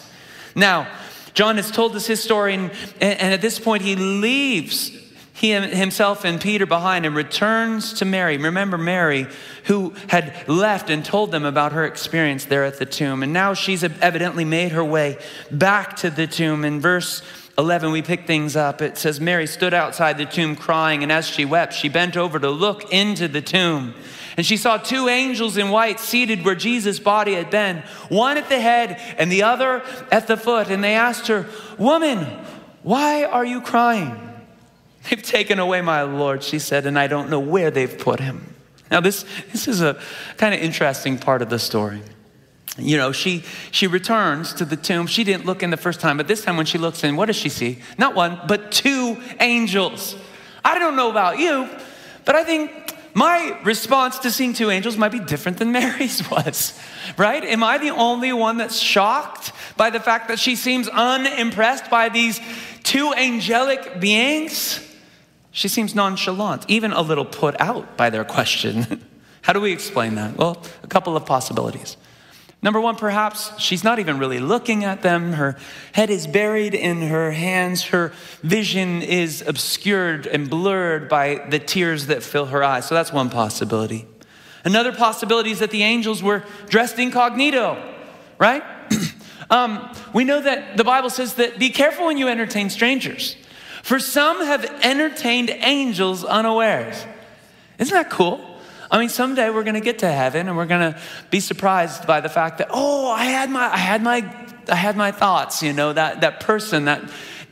Now, 0.54 0.88
John 1.34 1.56
has 1.56 1.72
told 1.72 1.96
us 1.96 2.06
his 2.06 2.22
story, 2.22 2.54
and, 2.54 2.70
and 3.02 3.34
at 3.34 3.42
this 3.42 3.58
point, 3.58 3.82
he 3.82 3.96
leaves 3.96 4.92
he 5.36 5.52
himself 5.52 6.24
and 6.24 6.40
Peter 6.40 6.66
behind 6.66 7.06
and 7.06 7.14
returns 7.14 7.92
to 7.96 8.06
Mary. 8.06 8.38
Remember 8.38 8.78
Mary, 8.78 9.28
who 9.66 9.94
had 10.08 10.34
left 10.48 10.90
and 10.90 11.04
told 11.04 11.32
them 11.32 11.44
about 11.44 11.74
her 11.74 11.86
experience 11.86 12.46
there 12.46 12.64
at 12.64 12.80
the 12.80 12.86
tomb. 12.86 13.22
And 13.22 13.34
now 13.34 13.54
she's 13.54 13.84
evidently 13.84 14.46
made 14.46 14.72
her 14.72 14.84
way 14.84 15.18
back 15.52 15.98
to 15.98 16.10
the 16.10 16.26
tomb. 16.26 16.64
In 16.64 16.80
verse 16.80 17.22
11, 17.58 17.92
we 17.92 18.02
pick 18.02 18.26
things 18.26 18.56
up. 18.56 18.82
It 18.82 18.98
says, 18.98 19.20
Mary 19.20 19.46
stood 19.46 19.74
outside 19.74 20.18
the 20.18 20.26
tomb 20.26 20.56
crying, 20.56 21.04
and 21.04 21.12
as 21.12 21.28
she 21.28 21.44
wept, 21.44 21.74
she 21.74 21.90
bent 21.90 22.16
over 22.16 22.40
to 22.40 22.50
look 22.50 22.94
into 22.94 23.28
the 23.28 23.42
tomb. 23.42 23.94
And 24.38 24.46
she 24.46 24.56
saw 24.56 24.78
two 24.78 25.10
angels 25.10 25.58
in 25.58 25.70
white 25.70 26.00
seated 26.00 26.46
where 26.46 26.56
Jesus' 26.56 26.98
body 26.98 27.34
had 27.34 27.50
been, 27.50 27.84
one 28.08 28.38
at 28.38 28.48
the 28.48 28.62
head 28.62 29.02
and 29.18 29.30
the 29.30 29.44
other 29.44 29.84
at 30.14 30.28
the 30.28 30.38
foot. 30.38 30.70
And 30.70 30.82
they 30.82 30.96
asked 30.96 31.28
her, 31.28 31.46
Woman, 31.78 32.20
why 32.84 33.26
are 33.26 33.46
you 33.46 33.60
crying? 33.60 34.25
They've 35.10 35.22
taken 35.22 35.60
away 35.60 35.82
my 35.82 36.04
Lord, 36.04 36.44
she 36.44 36.60
said, 36.60 36.86
and 36.86 36.98
I 36.98 37.08
don't 37.08 37.30
know 37.30 37.40
where 37.40 37.72
they've 37.72 37.98
put 37.98 38.20
him. 38.20 38.54
Now, 38.90 39.02
this, 39.02 39.26
this 39.52 39.68
is 39.68 39.82
a 39.82 40.00
kind 40.38 40.54
of 40.54 40.62
interesting 40.62 41.18
part 41.18 41.42
of 41.42 41.50
the 41.50 41.60
story. 41.60 42.02
You 42.78 42.98
know, 42.98 43.12
she, 43.12 43.44
she 43.72 43.88
returns 43.88 44.54
to 44.56 44.66
the 44.66 44.76
tomb. 44.76 45.08
She 45.08 45.24
didn't 45.24 45.46
look 45.46 45.64
in 45.64 45.70
the 45.70 45.78
first 45.78 46.00
time, 46.00 46.18
but 46.18 46.28
this 46.28 46.44
time 46.44 46.58
when 46.58 46.66
she 46.66 46.78
looks 46.78 47.04
in, 47.04 47.16
what 47.16 47.28
does 47.28 47.36
she 47.36 47.50
see? 47.50 47.82
Not 47.98 48.16
one, 48.16 48.40
but 48.48 48.72
two 48.72 49.22
angels. 49.40 50.16
I 50.64 50.78
don't 50.78 50.96
know 50.96 51.10
about 51.10 51.40
you, 51.40 51.70
but 52.26 52.36
I 52.36 52.44
think 52.44 52.96
my 53.14 53.58
response 53.64 54.20
to 54.20 54.32
seeing 54.32 54.54
two 54.54 54.70
angels 54.70 54.98
might 54.98 55.12
be 55.12 55.20
different 55.20 55.58
than 55.58 55.72
Mary's 55.72 56.30
was, 56.30 56.78
right? 57.18 57.44
Am 57.44 57.64
I 57.64 57.78
the 57.78 57.92
only 57.92 58.34
one 58.34 58.58
that's 58.58 58.78
shocked 58.78 59.54
by 59.78 59.90
the 59.90 60.00
fact 60.00 60.28
that 60.28 60.38
she 60.38 60.56
seems 60.56 60.90
unimpressed 60.90 61.90
by 61.90 62.10
these 62.10 62.42
two 62.84 63.14
angelic 63.14 64.00
beings? 64.02 64.82
She 65.56 65.70
seems 65.70 65.96
nonchalant, 65.96 66.66
even 66.68 66.92
a 66.92 67.02
little 67.02 67.24
put 67.24 67.60
out 67.62 67.96
by 67.96 68.10
their 68.10 68.26
question. 68.26 69.02
How 69.42 69.54
do 69.54 69.62
we 69.62 69.72
explain 69.72 70.16
that? 70.16 70.36
Well, 70.36 70.62
a 70.84 70.88
couple 70.88 71.16
of 71.16 71.26
possibilities. 71.26 71.96
Number 72.62 72.82
one, 72.82 72.98
perhaps 72.98 73.58
she's 73.58 73.82
not 73.82 73.98
even 73.98 74.20
really 74.20 74.40
looking 74.40 74.84
at 74.84 75.02
them. 75.02 75.32
Her 75.32 75.56
head 75.94 76.10
is 76.10 76.28
buried 76.28 76.74
in 76.74 77.04
her 77.04 77.32
hands. 77.32 77.84
Her 77.86 78.12
vision 78.44 79.02
is 79.02 79.46
obscured 79.48 80.28
and 80.28 80.50
blurred 80.50 81.08
by 81.08 81.46
the 81.50 81.60
tears 81.60 82.08
that 82.08 82.22
fill 82.22 82.48
her 82.48 82.62
eyes. 82.62 82.86
So 82.88 82.94
that's 82.94 83.14
one 83.14 83.30
possibility. 83.30 84.08
Another 84.66 84.92
possibility 84.92 85.52
is 85.52 85.60
that 85.60 85.72
the 85.72 85.84
angels 85.84 86.22
were 86.22 86.44
dressed 86.68 87.00
incognito, 87.00 87.82
right? 88.38 88.64
um, 89.50 89.90
we 90.14 90.26
know 90.26 90.42
that 90.42 90.76
the 90.76 90.84
Bible 90.84 91.10
says 91.10 91.36
that 91.36 91.58
be 91.58 91.70
careful 91.70 92.08
when 92.08 92.18
you 92.18 92.28
entertain 92.28 92.70
strangers. 92.70 93.38
For 93.86 94.00
some 94.00 94.44
have 94.44 94.66
entertained 94.82 95.52
angels 95.52 96.26
unawares. 96.26 97.06
Isn't 97.78 97.94
that 97.94 98.10
cool? 98.10 98.44
I 98.90 98.98
mean, 98.98 99.10
someday 99.10 99.52
we're 99.52 99.62
going 99.62 99.76
to 99.76 99.80
get 99.80 100.00
to 100.00 100.12
heaven 100.12 100.48
and 100.48 100.58
we're 100.58 100.66
going 100.66 100.92
to 100.94 101.00
be 101.30 101.40
surprised 101.40 102.08
by 102.08 102.20
the 102.20 102.28
fact 102.28 102.58
that, 102.58 102.70
oh, 102.72 103.12
I 103.12 103.26
had 103.26 103.52
my, 103.52 103.72
I 103.72 103.78
had 103.78 104.02
my, 104.02 104.28
I 104.70 104.76
had 104.76 104.98
my 104.98 105.12
thoughts, 105.12 105.62
you 105.62 105.72
know, 105.72 105.94
that, 105.94 106.22
that 106.22 106.40
person 106.40 106.86
that, 106.86 107.04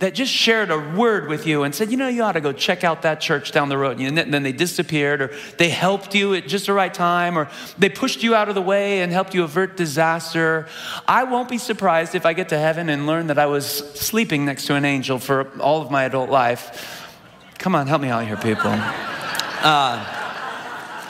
that 0.03 0.13
just 0.13 0.33
shared 0.33 0.69
a 0.69 0.77
word 0.77 1.29
with 1.29 1.47
you 1.47 1.63
and 1.63 1.73
said, 1.73 1.89
you 1.89 1.95
know, 1.95 2.09
you 2.09 2.21
ought 2.23 2.33
to 2.33 2.41
go 2.41 2.51
check 2.51 2.83
out 2.83 3.03
that 3.03 3.21
church 3.21 3.53
down 3.53 3.69
the 3.69 3.77
road. 3.77 4.01
And 4.01 4.17
then 4.17 4.43
they 4.43 4.51
disappeared, 4.51 5.21
or 5.21 5.31
they 5.57 5.69
helped 5.69 6.13
you 6.13 6.33
at 6.33 6.45
just 6.45 6.65
the 6.65 6.73
right 6.73 6.93
time, 6.93 7.37
or 7.37 7.49
they 7.77 7.87
pushed 7.87 8.21
you 8.21 8.35
out 8.35 8.49
of 8.49 8.55
the 8.55 8.61
way 8.61 8.99
and 8.99 9.13
helped 9.13 9.33
you 9.33 9.45
avert 9.45 9.77
disaster. 9.77 10.67
I 11.07 11.23
won't 11.23 11.47
be 11.47 11.57
surprised 11.57 12.15
if 12.15 12.25
I 12.25 12.33
get 12.33 12.49
to 12.49 12.59
heaven 12.59 12.89
and 12.89 13.07
learn 13.07 13.27
that 13.27 13.39
I 13.39 13.45
was 13.45 13.65
sleeping 13.65 14.43
next 14.43 14.65
to 14.65 14.75
an 14.75 14.83
angel 14.83 15.19
for 15.19 15.49
all 15.61 15.81
of 15.81 15.89
my 15.89 16.03
adult 16.03 16.29
life. 16.29 17.09
Come 17.57 17.73
on, 17.73 17.87
help 17.87 18.01
me 18.01 18.09
out 18.09 18.27
here, 18.27 18.35
people. 18.35 18.73
Uh, 18.73 20.05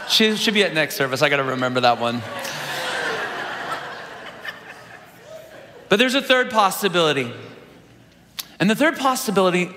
she 0.08 0.36
should 0.36 0.53
be 0.53 0.63
at 0.63 0.75
next 0.75 0.97
service. 0.97 1.23
I 1.23 1.29
got 1.29 1.38
to 1.38 1.43
remember 1.43 1.79
that 1.79 1.99
one. 1.99 2.21
But 5.89 5.97
there's 5.97 6.13
a 6.13 6.21
third 6.21 6.51
possibility. 6.51 7.34
And 8.59 8.69
the 8.69 8.75
third 8.75 8.97
possibility, 8.97 9.69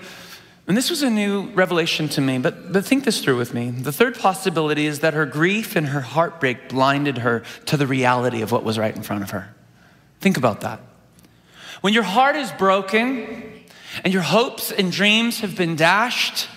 and 0.67 0.77
this 0.77 0.91
was 0.91 1.03
a 1.03 1.11
new 1.11 1.49
revelation 1.51 2.09
to 2.11 2.21
me, 2.21 2.39
but, 2.39 2.73
but 2.73 2.85
think 2.85 3.05
this 3.05 3.23
through 3.23 3.39
with 3.39 3.55
me. 3.55 3.71
The 3.71 3.93
third 3.93 4.19
possibility 4.19 4.87
is 4.87 5.01
that 5.01 5.15
her 5.15 5.27
grief 5.27 5.77
and 5.77 5.89
her 5.89 6.01
heartbreak 6.01 6.69
blinded 6.69 7.19
her 7.19 7.43
to 7.67 7.77
the 7.77 7.87
reality 7.87 8.43
of 8.43 8.53
what 8.53 8.65
was 8.65 8.79
right 8.79 8.95
in 8.95 9.03
front 9.03 9.23
of 9.23 9.31
her. 9.31 9.55
Think 10.21 10.37
about 10.37 10.61
that. 10.63 10.81
When 11.81 11.93
your 11.93 12.03
heart 12.03 12.37
is 12.37 12.51
broken 12.53 13.65
and 14.05 14.13
your 14.13 14.23
hopes 14.23 14.73
and 14.73 14.91
dreams 14.91 15.41
have 15.41 15.57
been 15.57 15.77
dashed, 15.77 16.49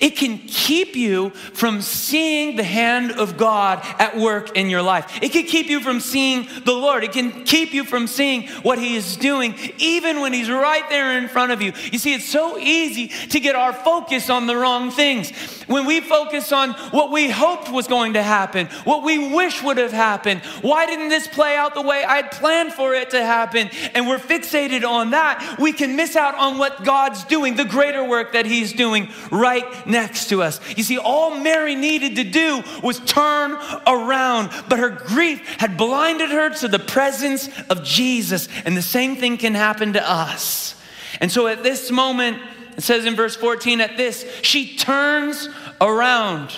it 0.00 0.16
can 0.16 0.38
keep 0.38 0.96
you 0.96 1.30
from 1.30 1.80
seeing 1.80 2.56
the 2.56 2.64
hand 2.64 3.12
of 3.12 3.36
God 3.36 3.80
at 3.98 4.16
work 4.16 4.56
in 4.56 4.68
your 4.68 4.82
life. 4.82 5.18
It 5.22 5.32
can 5.32 5.44
keep 5.44 5.66
you 5.66 5.80
from 5.80 6.00
seeing 6.00 6.48
the 6.64 6.72
Lord. 6.72 7.04
It 7.04 7.12
can 7.12 7.44
keep 7.44 7.72
you 7.72 7.84
from 7.84 8.06
seeing 8.06 8.48
what 8.62 8.78
He 8.78 8.96
is 8.96 9.16
doing, 9.16 9.54
even 9.78 10.20
when 10.20 10.32
He's 10.32 10.50
right 10.50 10.88
there 10.88 11.18
in 11.18 11.28
front 11.28 11.52
of 11.52 11.62
you. 11.62 11.72
You 11.90 11.98
see, 11.98 12.14
it's 12.14 12.28
so 12.28 12.58
easy 12.58 13.08
to 13.28 13.40
get 13.40 13.54
our 13.54 13.72
focus 13.72 14.30
on 14.30 14.46
the 14.46 14.56
wrong 14.56 14.90
things. 14.90 15.30
When 15.66 15.86
we 15.86 16.00
focus 16.00 16.52
on 16.52 16.72
what 16.90 17.10
we 17.10 17.30
hoped 17.30 17.70
was 17.70 17.86
going 17.86 18.14
to 18.14 18.22
happen, 18.22 18.66
what 18.84 19.02
we 19.02 19.32
wish 19.34 19.62
would 19.62 19.78
have 19.78 19.92
happened, 19.92 20.42
why 20.60 20.86
didn't 20.86 21.08
this 21.08 21.26
play 21.26 21.56
out 21.56 21.74
the 21.74 21.82
way 21.82 22.04
I'd 22.04 22.30
planned 22.30 22.72
for 22.72 22.94
it 22.94 23.10
to 23.10 23.24
happen? 23.24 23.70
And 23.94 24.06
we're 24.06 24.18
fixated 24.18 24.86
on 24.86 25.10
that, 25.10 25.56
we 25.58 25.72
can 25.72 25.96
miss 25.96 26.16
out 26.16 26.34
on 26.34 26.58
what 26.58 26.84
God's 26.84 27.24
doing, 27.24 27.56
the 27.56 27.64
greater 27.64 28.04
work 28.04 28.32
that 28.32 28.46
He's 28.46 28.72
doing 28.72 29.08
right 29.30 29.61
next 29.86 30.28
to 30.28 30.42
us. 30.42 30.60
You 30.76 30.82
see, 30.82 30.98
all 30.98 31.38
Mary 31.38 31.74
needed 31.74 32.16
to 32.16 32.24
do 32.24 32.62
was 32.82 33.00
turn 33.00 33.52
around, 33.86 34.50
but 34.68 34.78
her 34.78 34.90
grief 34.90 35.46
had 35.58 35.76
blinded 35.76 36.30
her 36.30 36.50
to 36.50 36.68
the 36.68 36.78
presence 36.78 37.48
of 37.70 37.84
Jesus. 37.84 38.48
And 38.64 38.76
the 38.76 38.82
same 38.82 39.16
thing 39.16 39.36
can 39.36 39.54
happen 39.54 39.94
to 39.94 40.10
us. 40.10 40.74
And 41.20 41.30
so 41.30 41.46
at 41.46 41.62
this 41.62 41.90
moment, 41.90 42.38
it 42.76 42.82
says 42.82 43.04
in 43.04 43.14
verse 43.14 43.36
14, 43.36 43.80
at 43.80 43.96
this, 43.96 44.26
she 44.42 44.76
turns 44.76 45.48
around 45.80 46.54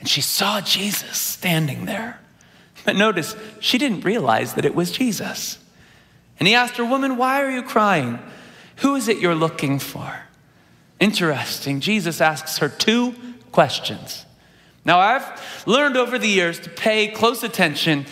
and 0.00 0.08
she 0.08 0.20
saw 0.20 0.60
Jesus 0.60 1.16
standing 1.16 1.86
there. 1.86 2.20
But 2.84 2.96
notice, 2.96 3.34
she 3.60 3.78
didn't 3.78 4.04
realize 4.04 4.54
that 4.54 4.64
it 4.64 4.74
was 4.74 4.90
Jesus. 4.90 5.58
And 6.38 6.46
he 6.46 6.54
asked 6.54 6.76
her, 6.76 6.84
Woman, 6.84 7.16
why 7.16 7.42
are 7.42 7.50
you 7.50 7.62
crying? 7.62 8.18
Who 8.76 8.96
is 8.96 9.08
it 9.08 9.18
you're 9.18 9.34
looking 9.34 9.78
for? 9.78 10.23
Interesting. 11.04 11.80
Jesus 11.80 12.22
asks 12.22 12.56
her 12.56 12.68
two 12.70 13.14
questions. 13.52 14.24
Now, 14.86 15.00
I've 15.00 15.66
learned 15.66 15.98
over 15.98 16.18
the 16.18 16.26
years 16.26 16.58
to 16.60 16.70
pay 16.70 17.08
close 17.08 17.42
attention 17.42 18.06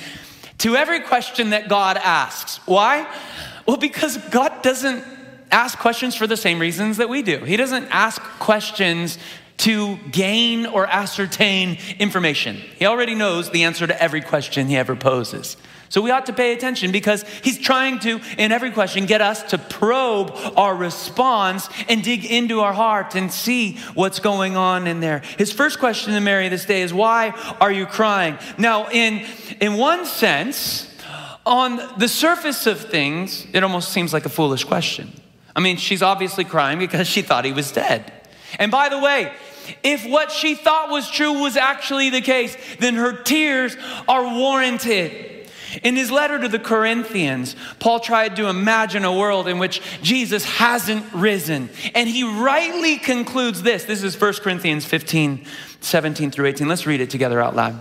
to 0.58 0.76
every 0.76 1.00
question 1.00 1.50
that 1.50 1.70
God 1.70 1.96
asks. 1.96 2.58
Why? 2.66 3.10
Well, 3.66 3.78
because 3.78 4.18
God 4.28 4.60
doesn't 4.60 5.02
ask 5.50 5.78
questions 5.78 6.14
for 6.14 6.26
the 6.26 6.36
same 6.36 6.58
reasons 6.58 6.98
that 6.98 7.08
we 7.08 7.22
do. 7.22 7.38
He 7.38 7.56
doesn't 7.56 7.86
ask 7.86 8.20
questions 8.38 9.16
to 9.56 9.96
gain 10.10 10.66
or 10.66 10.86
ascertain 10.86 11.78
information. 11.98 12.56
He 12.56 12.84
already 12.84 13.14
knows 13.14 13.48
the 13.48 13.64
answer 13.64 13.86
to 13.86 14.02
every 14.02 14.20
question 14.20 14.66
he 14.66 14.76
ever 14.76 14.96
poses. 14.96 15.56
So 15.92 16.00
we 16.00 16.10
ought 16.10 16.24
to 16.24 16.32
pay 16.32 16.54
attention 16.54 16.90
because 16.90 17.22
he's 17.42 17.58
trying 17.58 17.98
to, 17.98 18.18
in 18.38 18.50
every 18.50 18.70
question, 18.70 19.04
get 19.04 19.20
us 19.20 19.42
to 19.50 19.58
probe 19.58 20.32
our 20.56 20.74
response 20.74 21.68
and 21.86 22.02
dig 22.02 22.24
into 22.24 22.60
our 22.60 22.72
heart 22.72 23.14
and 23.14 23.30
see 23.30 23.76
what's 23.92 24.18
going 24.18 24.56
on 24.56 24.86
in 24.86 25.00
there. 25.00 25.18
His 25.36 25.52
first 25.52 25.78
question 25.78 26.14
to 26.14 26.20
Mary 26.20 26.48
this 26.48 26.64
day 26.64 26.80
is, 26.80 26.94
Why 26.94 27.34
are 27.60 27.70
you 27.70 27.84
crying? 27.84 28.38
Now, 28.56 28.88
in, 28.88 29.26
in 29.60 29.74
one 29.74 30.06
sense, 30.06 30.96
on 31.44 31.76
the 31.98 32.08
surface 32.08 32.66
of 32.66 32.80
things, 32.80 33.46
it 33.52 33.62
almost 33.62 33.92
seems 33.92 34.14
like 34.14 34.24
a 34.24 34.30
foolish 34.30 34.64
question. 34.64 35.12
I 35.54 35.60
mean, 35.60 35.76
she's 35.76 36.00
obviously 36.00 36.44
crying 36.44 36.78
because 36.78 37.06
she 37.06 37.20
thought 37.20 37.44
he 37.44 37.52
was 37.52 37.70
dead. 37.70 38.10
And 38.58 38.72
by 38.72 38.88
the 38.88 38.98
way, 38.98 39.30
if 39.82 40.06
what 40.06 40.32
she 40.32 40.54
thought 40.54 40.88
was 40.88 41.10
true 41.10 41.42
was 41.42 41.58
actually 41.58 42.08
the 42.08 42.22
case, 42.22 42.56
then 42.78 42.94
her 42.94 43.12
tears 43.12 43.76
are 44.08 44.24
warranted. 44.24 45.31
In 45.82 45.96
his 45.96 46.10
letter 46.10 46.38
to 46.38 46.48
the 46.48 46.58
Corinthians, 46.58 47.56
Paul 47.78 48.00
tried 48.00 48.36
to 48.36 48.48
imagine 48.48 49.04
a 49.04 49.16
world 49.16 49.48
in 49.48 49.58
which 49.58 49.80
Jesus 50.02 50.44
hasn't 50.44 51.04
risen. 51.14 51.70
And 51.94 52.08
he 52.08 52.24
rightly 52.24 52.98
concludes 52.98 53.62
this. 53.62 53.84
This 53.84 54.02
is 54.02 54.20
1 54.20 54.34
Corinthians 54.34 54.84
15, 54.84 55.44
17 55.80 56.30
through 56.30 56.46
18. 56.46 56.68
Let's 56.68 56.86
read 56.86 57.00
it 57.00 57.10
together 57.10 57.40
out 57.40 57.56
loud. 57.56 57.80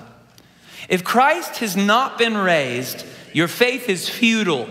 If 0.87 1.03
Christ 1.03 1.57
has 1.57 1.75
not 1.75 2.17
been 2.17 2.37
raised, 2.37 3.05
your 3.33 3.47
faith 3.47 3.89
is 3.89 4.07
futile. 4.09 4.69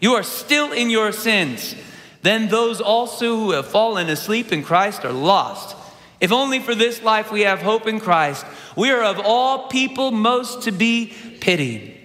You 0.00 0.14
are 0.14 0.22
still 0.22 0.72
in 0.72 0.90
your 0.90 1.12
sins. 1.12 1.74
Then 2.22 2.48
those 2.48 2.80
also 2.80 3.36
who 3.36 3.50
have 3.52 3.66
fallen 3.66 4.08
asleep 4.08 4.52
in 4.52 4.62
Christ 4.62 5.04
are 5.04 5.12
lost. 5.12 5.76
If 6.20 6.32
only 6.32 6.60
for 6.60 6.74
this 6.74 7.02
life 7.02 7.32
we 7.32 7.42
have 7.42 7.60
hope 7.60 7.86
in 7.86 8.00
Christ, 8.00 8.46
we 8.76 8.90
are 8.90 9.02
of 9.02 9.20
all 9.22 9.68
people 9.68 10.10
most 10.10 10.62
to 10.62 10.72
be 10.72 11.12
pitied. 11.40 11.98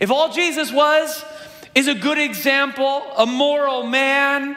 If 0.00 0.10
all 0.10 0.32
Jesus 0.32 0.72
was 0.72 1.24
is 1.74 1.88
a 1.88 1.94
good 1.94 2.18
example, 2.18 3.02
a 3.16 3.26
moral 3.26 3.84
man, 3.84 4.56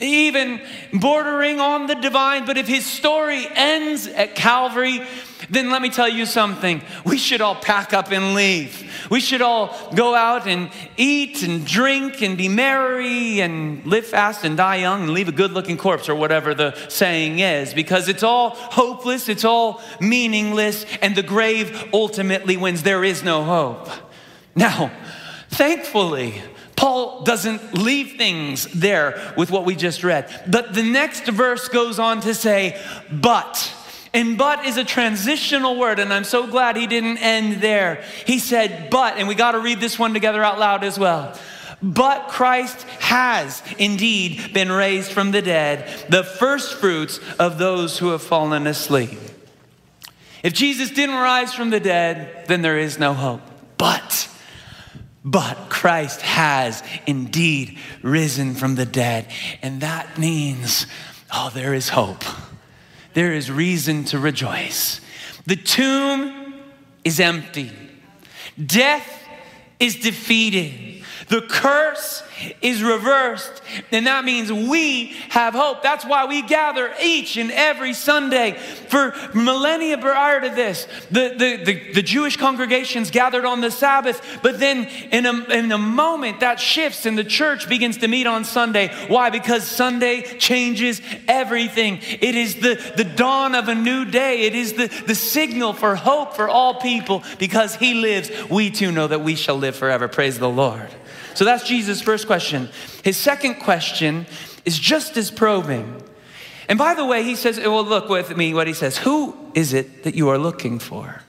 even 0.00 0.60
bordering 0.92 1.58
on 1.58 1.86
the 1.86 1.94
divine, 1.94 2.44
but 2.44 2.58
if 2.58 2.68
his 2.68 2.84
story 2.84 3.46
ends 3.54 4.06
at 4.06 4.34
Calvary, 4.34 5.00
then 5.48 5.70
let 5.70 5.80
me 5.80 5.88
tell 5.88 6.08
you 6.08 6.26
something. 6.26 6.82
We 7.04 7.16
should 7.16 7.40
all 7.40 7.54
pack 7.54 7.92
up 7.92 8.10
and 8.10 8.34
leave. 8.34 8.90
We 9.10 9.20
should 9.20 9.40
all 9.40 9.92
go 9.94 10.14
out 10.14 10.46
and 10.46 10.70
eat 10.96 11.42
and 11.42 11.66
drink 11.66 12.20
and 12.20 12.36
be 12.36 12.48
merry 12.48 13.40
and 13.40 13.86
live 13.86 14.06
fast 14.06 14.44
and 14.44 14.56
die 14.56 14.76
young 14.76 15.04
and 15.04 15.12
leave 15.12 15.28
a 15.28 15.32
good 15.32 15.52
looking 15.52 15.76
corpse 15.76 16.08
or 16.08 16.14
whatever 16.14 16.54
the 16.54 16.74
saying 16.88 17.38
is 17.38 17.72
because 17.72 18.08
it's 18.08 18.22
all 18.22 18.50
hopeless, 18.50 19.28
it's 19.28 19.44
all 19.44 19.80
meaningless, 20.00 20.84
and 21.00 21.16
the 21.16 21.22
grave 21.22 21.88
ultimately 21.92 22.56
wins. 22.56 22.82
There 22.82 23.04
is 23.04 23.22
no 23.22 23.44
hope. 23.44 23.88
Now, 24.56 24.90
thankfully, 25.50 26.42
Paul 26.74 27.22
doesn't 27.22 27.74
leave 27.74 28.16
things 28.16 28.66
there 28.72 29.34
with 29.36 29.50
what 29.50 29.64
we 29.64 29.76
just 29.76 30.02
read. 30.02 30.28
But 30.50 30.74
the 30.74 30.82
next 30.82 31.26
verse 31.26 31.68
goes 31.68 31.98
on 31.98 32.22
to 32.22 32.34
say, 32.34 32.82
but. 33.12 33.72
And 34.12 34.38
but 34.38 34.64
is 34.64 34.78
a 34.78 34.84
transitional 34.84 35.78
word, 35.78 35.98
and 35.98 36.12
I'm 36.12 36.24
so 36.24 36.46
glad 36.46 36.76
he 36.76 36.86
didn't 36.86 37.18
end 37.18 37.60
there. 37.60 38.02
He 38.26 38.38
said, 38.38 38.88
but, 38.90 39.18
and 39.18 39.28
we 39.28 39.34
got 39.34 39.52
to 39.52 39.58
read 39.58 39.78
this 39.78 39.98
one 39.98 40.14
together 40.14 40.42
out 40.42 40.58
loud 40.58 40.84
as 40.84 40.98
well. 40.98 41.38
But 41.82 42.28
Christ 42.28 42.82
has 43.00 43.62
indeed 43.78 44.54
been 44.54 44.72
raised 44.72 45.12
from 45.12 45.32
the 45.32 45.42
dead, 45.42 46.06
the 46.08 46.24
first 46.24 46.74
fruits 46.74 47.20
of 47.38 47.58
those 47.58 47.98
who 47.98 48.08
have 48.08 48.22
fallen 48.22 48.66
asleep. 48.66 49.18
If 50.42 50.54
Jesus 50.54 50.90
didn't 50.90 51.16
rise 51.16 51.52
from 51.52 51.68
the 51.70 51.80
dead, 51.80 52.46
then 52.46 52.62
there 52.62 52.78
is 52.78 52.98
no 52.98 53.12
hope. 53.12 53.42
But 53.76 54.25
but 55.26 55.68
Christ 55.68 56.22
has 56.22 56.84
indeed 57.04 57.78
risen 58.00 58.54
from 58.54 58.76
the 58.76 58.86
dead. 58.86 59.26
And 59.60 59.80
that 59.80 60.16
means, 60.16 60.86
oh, 61.34 61.50
there 61.52 61.74
is 61.74 61.88
hope. 61.88 62.24
There 63.12 63.32
is 63.32 63.50
reason 63.50 64.04
to 64.04 64.20
rejoice. 64.20 65.00
The 65.44 65.56
tomb 65.56 66.54
is 67.02 67.18
empty, 67.18 67.72
death 68.64 69.24
is 69.80 69.96
defeated, 69.96 70.95
the 71.28 71.42
curse 71.42 72.22
is 72.62 72.82
reversed. 72.82 73.62
And 73.90 74.06
that 74.06 74.24
means 74.24 74.52
we 74.52 75.06
have 75.30 75.54
hope. 75.54 75.82
That's 75.82 76.04
why 76.04 76.26
we 76.26 76.42
gather 76.42 76.92
each 77.02 77.36
and 77.36 77.50
every 77.50 77.94
Sunday. 77.94 78.52
For 78.88 79.14
millennia 79.34 79.98
prior 79.98 80.40
to 80.40 80.50
this, 80.50 80.86
the, 81.10 81.34
the, 81.36 81.64
the, 81.64 81.92
the 81.94 82.02
Jewish 82.02 82.36
congregations 82.36 83.10
gathered 83.10 83.44
on 83.44 83.60
the 83.60 83.70
Sabbath, 83.70 84.40
but 84.42 84.60
then 84.60 84.86
in 85.10 85.26
a, 85.26 85.44
in 85.50 85.72
a 85.72 85.78
moment 85.78 86.40
that 86.40 86.60
shifts 86.60 87.06
and 87.06 87.18
the 87.18 87.24
church 87.24 87.68
begins 87.68 87.98
to 87.98 88.08
meet 88.08 88.26
on 88.26 88.44
Sunday. 88.44 88.88
Why? 89.08 89.30
Because 89.30 89.64
Sunday 89.64 90.38
changes 90.38 91.00
everything. 91.26 91.98
It 92.02 92.34
is 92.34 92.56
the, 92.56 92.80
the 92.96 93.04
dawn 93.04 93.54
of 93.54 93.68
a 93.68 93.74
new 93.74 94.04
day, 94.04 94.42
it 94.42 94.54
is 94.54 94.74
the, 94.74 94.86
the 95.06 95.14
signal 95.14 95.72
for 95.72 95.96
hope 95.96 96.34
for 96.34 96.48
all 96.48 96.80
people. 96.80 97.22
Because 97.38 97.74
He 97.76 97.94
lives, 97.94 98.30
we 98.48 98.70
too 98.70 98.92
know 98.92 99.06
that 99.06 99.22
we 99.22 99.34
shall 99.34 99.56
live 99.56 99.76
forever. 99.76 100.08
Praise 100.08 100.38
the 100.38 100.48
Lord. 100.48 100.90
So 101.36 101.44
that's 101.44 101.68
Jesus' 101.68 102.00
first 102.00 102.26
question. 102.26 102.70
His 103.04 103.18
second 103.18 103.56
question 103.56 104.24
is 104.64 104.78
just 104.78 105.18
as 105.18 105.30
probing. 105.30 106.02
And 106.66 106.78
by 106.78 106.94
the 106.94 107.04
way, 107.04 107.24
he 107.24 107.36
says, 107.36 107.58
well, 107.58 107.84
look 107.84 108.08
with 108.08 108.34
me 108.34 108.54
what 108.54 108.66
he 108.66 108.72
says. 108.72 108.96
Who 108.96 109.36
is 109.54 109.74
it 109.74 110.04
that 110.04 110.14
you 110.14 110.30
are 110.30 110.38
looking 110.38 110.78
for? 110.78 111.22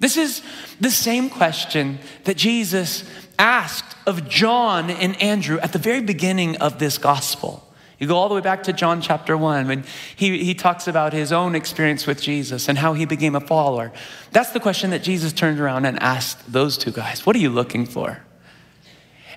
This 0.00 0.18
is 0.18 0.42
the 0.78 0.90
same 0.90 1.30
question 1.30 1.98
that 2.24 2.36
Jesus 2.36 3.04
asked 3.38 3.96
of 4.06 4.28
John 4.28 4.90
and 4.90 5.20
Andrew 5.20 5.58
at 5.60 5.72
the 5.72 5.78
very 5.78 6.02
beginning 6.02 6.56
of 6.56 6.78
this 6.78 6.98
gospel. 6.98 7.66
You 7.98 8.06
go 8.06 8.16
all 8.16 8.28
the 8.28 8.34
way 8.34 8.42
back 8.42 8.64
to 8.64 8.74
John 8.74 9.00
chapter 9.00 9.34
1 9.34 9.66
when 9.66 9.84
he, 10.14 10.44
he 10.44 10.54
talks 10.54 10.86
about 10.86 11.14
his 11.14 11.32
own 11.32 11.54
experience 11.54 12.06
with 12.06 12.20
Jesus 12.20 12.68
and 12.68 12.76
how 12.76 12.92
he 12.92 13.06
became 13.06 13.34
a 13.34 13.40
follower. 13.40 13.92
That's 14.30 14.50
the 14.50 14.60
question 14.60 14.90
that 14.90 15.02
Jesus 15.02 15.32
turned 15.32 15.58
around 15.58 15.86
and 15.86 15.98
asked 16.00 16.52
those 16.52 16.76
two 16.76 16.90
guys 16.90 17.24
What 17.24 17.34
are 17.34 17.40
you 17.40 17.48
looking 17.48 17.86
for? 17.86 18.22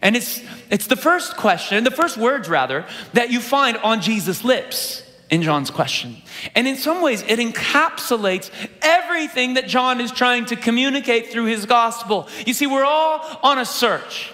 And 0.01 0.15
it's, 0.15 0.41
it's 0.69 0.87
the 0.87 0.95
first 0.95 1.37
question, 1.37 1.83
the 1.83 1.91
first 1.91 2.17
words 2.17 2.49
rather, 2.49 2.85
that 3.13 3.29
you 3.29 3.39
find 3.39 3.77
on 3.77 4.01
Jesus' 4.01 4.43
lips 4.43 5.03
in 5.29 5.41
John's 5.41 5.71
question. 5.71 6.17
And 6.55 6.67
in 6.67 6.75
some 6.75 7.01
ways, 7.01 7.23
it 7.27 7.39
encapsulates 7.39 8.51
everything 8.81 9.53
that 9.53 9.67
John 9.67 10.01
is 10.01 10.11
trying 10.11 10.45
to 10.47 10.55
communicate 10.55 11.27
through 11.31 11.45
his 11.45 11.65
gospel. 11.65 12.27
You 12.45 12.53
see, 12.53 12.67
we're 12.67 12.85
all 12.85 13.39
on 13.43 13.59
a 13.59 13.65
search. 13.65 14.33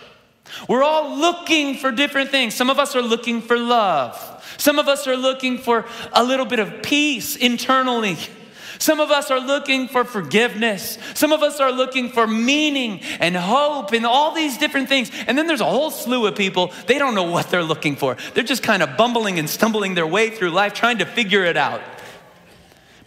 We're 0.67 0.83
all 0.83 1.17
looking 1.17 1.75
for 1.75 1.91
different 1.91 2.31
things. 2.31 2.55
Some 2.55 2.69
of 2.69 2.79
us 2.79 2.95
are 2.95 3.01
looking 3.01 3.41
for 3.41 3.57
love. 3.57 4.23
Some 4.57 4.79
of 4.79 4.87
us 4.87 5.05
are 5.05 5.17
looking 5.17 5.57
for 5.57 5.85
a 6.13 6.23
little 6.23 6.45
bit 6.45 6.59
of 6.59 6.81
peace 6.81 7.35
internally. 7.35 8.17
Some 8.79 8.99
of 8.99 9.11
us 9.11 9.31
are 9.31 9.39
looking 9.39 9.87
for 9.87 10.03
forgiveness. 10.03 10.97
Some 11.13 11.31
of 11.31 11.43
us 11.43 11.59
are 11.59 11.71
looking 11.71 12.09
for 12.09 12.27
meaning 12.27 13.01
and 13.19 13.35
hope 13.35 13.93
and 13.93 14.05
all 14.05 14.33
these 14.33 14.57
different 14.57 14.89
things. 14.89 15.11
And 15.27 15.37
then 15.37 15.47
there's 15.47 15.61
a 15.61 15.65
whole 15.65 15.91
slew 15.91 16.25
of 16.27 16.35
people, 16.35 16.71
they 16.85 16.97
don't 16.97 17.15
know 17.15 17.29
what 17.29 17.49
they're 17.49 17.63
looking 17.63 17.95
for. 17.95 18.17
They're 18.33 18.43
just 18.43 18.63
kind 18.63 18.83
of 18.83 18.97
bumbling 18.97 19.39
and 19.39 19.49
stumbling 19.49 19.95
their 19.95 20.07
way 20.07 20.29
through 20.29 20.51
life 20.51 20.73
trying 20.73 20.99
to 20.99 21.05
figure 21.05 21.43
it 21.43 21.57
out. 21.57 21.81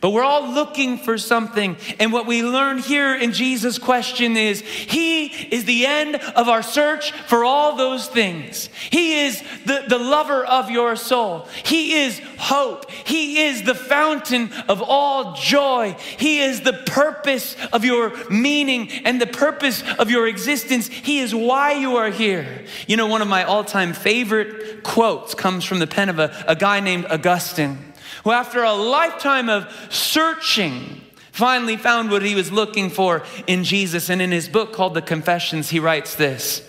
But 0.01 0.11
we're 0.11 0.23
all 0.23 0.53
looking 0.53 0.97
for 0.97 1.19
something. 1.19 1.77
And 1.99 2.13
what 2.13 2.27
we 2.27 2.43
learn 2.43 2.79
here 2.79 3.15
in 3.15 3.33
Jesus' 3.33 3.79
question 3.79 4.37
is 4.37 4.61
He 4.63 5.27
is 5.27 5.67
the 5.67 5.85
end 5.87 6.17
of 6.17 6.49
our 6.49 6.63
search 6.63 7.13
for 7.13 7.45
all 7.45 7.77
those 7.77 8.07
things. 8.07 8.71
He 8.91 9.21
is 9.27 9.43
the, 9.67 9.85
the 9.89 9.99
lover 9.99 10.45
of 10.45 10.71
your 10.71 10.97
soul. 10.97 11.47
He 11.65 11.95
is 11.95 12.21
hope. 12.39 12.91
He 12.91 13.43
is 13.43 13.63
the 13.63 13.75
fountain 13.75 14.51
of 14.69 14.81
all 14.83 15.35
joy. 15.35 15.97
He 16.17 16.41
is 16.41 16.63
the 16.63 16.73
purpose 16.73 17.55
of 17.73 17.85
your 17.85 18.13
meaning 18.31 18.91
and 19.05 19.21
the 19.21 19.27
purpose 19.27 19.83
of 19.99 20.11
your 20.11 20.27
existence. 20.27 20.89
He 20.89 21.19
is 21.19 21.35
why 21.35 21.73
you 21.73 21.97
are 21.97 22.11
here. 22.11 22.65
You 22.87 22.97
know, 22.97 23.07
one 23.07 23.21
of 23.21 23.29
my 23.29 23.45
all 23.45 23.65
time 23.65 23.93
favorite 23.93 24.83
quotes 24.83 25.35
comes 25.35 25.65
from 25.65 25.79
the 25.79 25.87
pen 25.87 26.09
of 26.09 26.19
a, 26.19 26.45
a 26.49 26.57
guy 26.57 26.81
named 26.81 27.05
Augustine 27.11 27.90
who, 28.25 28.33
after 28.33 28.63
a 28.63 28.73
lifetime 28.73 29.49
of 29.49 29.73
searching, 29.91 31.01
finally 31.33 31.77
found 31.77 32.11
what 32.11 32.23
he 32.23 32.35
was 32.35 32.53
looking 32.53 32.91
for 32.91 33.25
in 33.47 33.65
Jesus. 33.65 34.11
And 34.11 34.21
in 34.21 34.31
his 34.31 34.49
book 34.49 34.73
called 34.73 34.95
The 34.95 35.03
Confessions, 35.03 35.71
he 35.71 35.81
writes 35.81 36.15
this 36.15 36.69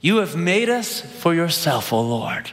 You 0.00 0.18
have 0.18 0.36
made 0.36 0.68
us 0.68 1.00
for 1.00 1.34
yourself, 1.34 1.92
O 1.92 2.00
Lord, 2.00 2.50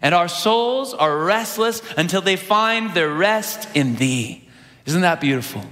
and 0.00 0.14
our 0.14 0.28
souls 0.28 0.94
are 0.94 1.18
restless 1.18 1.82
until 1.96 2.20
they 2.20 2.36
find 2.36 2.94
their 2.94 3.12
rest 3.12 3.68
in 3.74 3.96
thee. 3.96 4.48
Isn't 4.86 5.02
that 5.02 5.20
beautiful? 5.20 5.64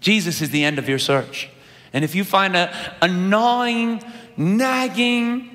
Jesus 0.00 0.42
is 0.42 0.50
the 0.50 0.64
end 0.64 0.78
of 0.78 0.88
your 0.88 0.98
search. 0.98 1.48
And 1.92 2.04
if 2.04 2.14
you 2.14 2.24
find 2.24 2.56
a, 2.56 2.96
a 3.00 3.08
gnawing, 3.08 4.02
nagging, 4.36 5.51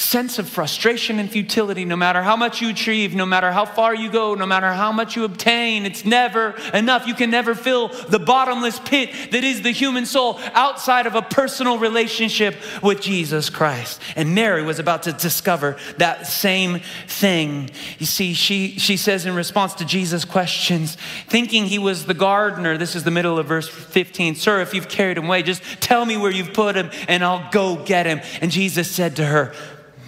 sense 0.00 0.38
of 0.38 0.48
frustration 0.48 1.18
and 1.18 1.30
futility 1.30 1.84
no 1.84 1.94
matter 1.94 2.22
how 2.22 2.34
much 2.34 2.62
you 2.62 2.70
achieve, 2.70 3.14
no 3.14 3.26
matter 3.26 3.52
how 3.52 3.66
far 3.66 3.94
you 3.94 4.10
go, 4.10 4.34
no 4.34 4.46
matter 4.46 4.72
how 4.72 4.90
much 4.90 5.14
you 5.14 5.24
obtain. 5.24 5.84
It's 5.84 6.06
never 6.06 6.54
enough. 6.72 7.06
You 7.06 7.14
can 7.14 7.30
never 7.30 7.54
fill 7.54 7.88
the 7.88 8.18
bottomless 8.18 8.80
pit 8.80 9.10
that 9.30 9.44
is 9.44 9.60
the 9.60 9.72
human 9.72 10.06
soul 10.06 10.40
outside 10.54 11.06
of 11.06 11.14
a 11.14 11.22
personal 11.22 11.78
relationship 11.78 12.56
with 12.82 13.02
Jesus 13.02 13.50
Christ. 13.50 14.00
And 14.16 14.34
Mary 14.34 14.62
was 14.62 14.78
about 14.78 15.02
to 15.02 15.12
discover 15.12 15.76
that 15.98 16.26
same 16.26 16.80
thing. 17.06 17.68
You 17.98 18.06
see, 18.06 18.32
she, 18.32 18.78
she 18.78 18.96
says 18.96 19.26
in 19.26 19.34
response 19.34 19.74
to 19.74 19.84
Jesus' 19.84 20.24
questions, 20.24 20.96
thinking 21.28 21.66
he 21.66 21.78
was 21.78 22.06
the 22.06 22.14
gardener, 22.14 22.78
this 22.78 22.96
is 22.96 23.04
the 23.04 23.10
middle 23.10 23.38
of 23.38 23.46
verse 23.46 23.68
15, 23.68 24.34
Sir, 24.34 24.62
if 24.62 24.72
you've 24.72 24.88
carried 24.88 25.18
him 25.18 25.26
away, 25.26 25.42
just 25.42 25.62
tell 25.80 26.06
me 26.06 26.16
where 26.16 26.30
you've 26.30 26.54
put 26.54 26.74
him 26.74 26.90
and 27.06 27.22
I'll 27.22 27.50
go 27.50 27.84
get 27.84 28.06
him. 28.06 28.22
And 28.40 28.50
Jesus 28.50 28.90
said 28.90 29.16
to 29.16 29.26
her, 29.26 29.52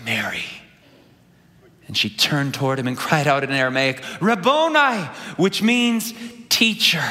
Mary. 0.05 0.45
And 1.87 1.97
she 1.97 2.11
turned 2.11 2.55
toward 2.55 2.79
him 2.79 2.87
and 2.87 2.97
cried 2.97 3.27
out 3.27 3.45
in 3.45 3.51
Aramaic, 3.51 4.03
Rabboni, 4.21 5.05
which 5.37 5.63
means 5.63 6.15
teacher. 6.49 7.05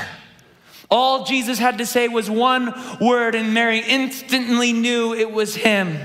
All 0.89 1.23
Jesus 1.23 1.57
had 1.57 1.77
to 1.77 1.85
say 1.85 2.07
was 2.07 2.29
one 2.29 2.73
word, 2.99 3.33
and 3.33 3.53
Mary 3.53 3.79
instantly 3.79 4.73
knew 4.73 5.13
it 5.13 5.31
was 5.31 5.55
him. 5.55 5.97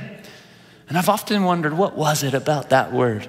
And 0.88 0.96
I've 0.96 1.09
often 1.09 1.42
wondered, 1.44 1.75
what 1.75 1.96
was 1.96 2.22
it 2.22 2.35
about 2.35 2.70
that 2.70 2.92
word? 2.92 3.29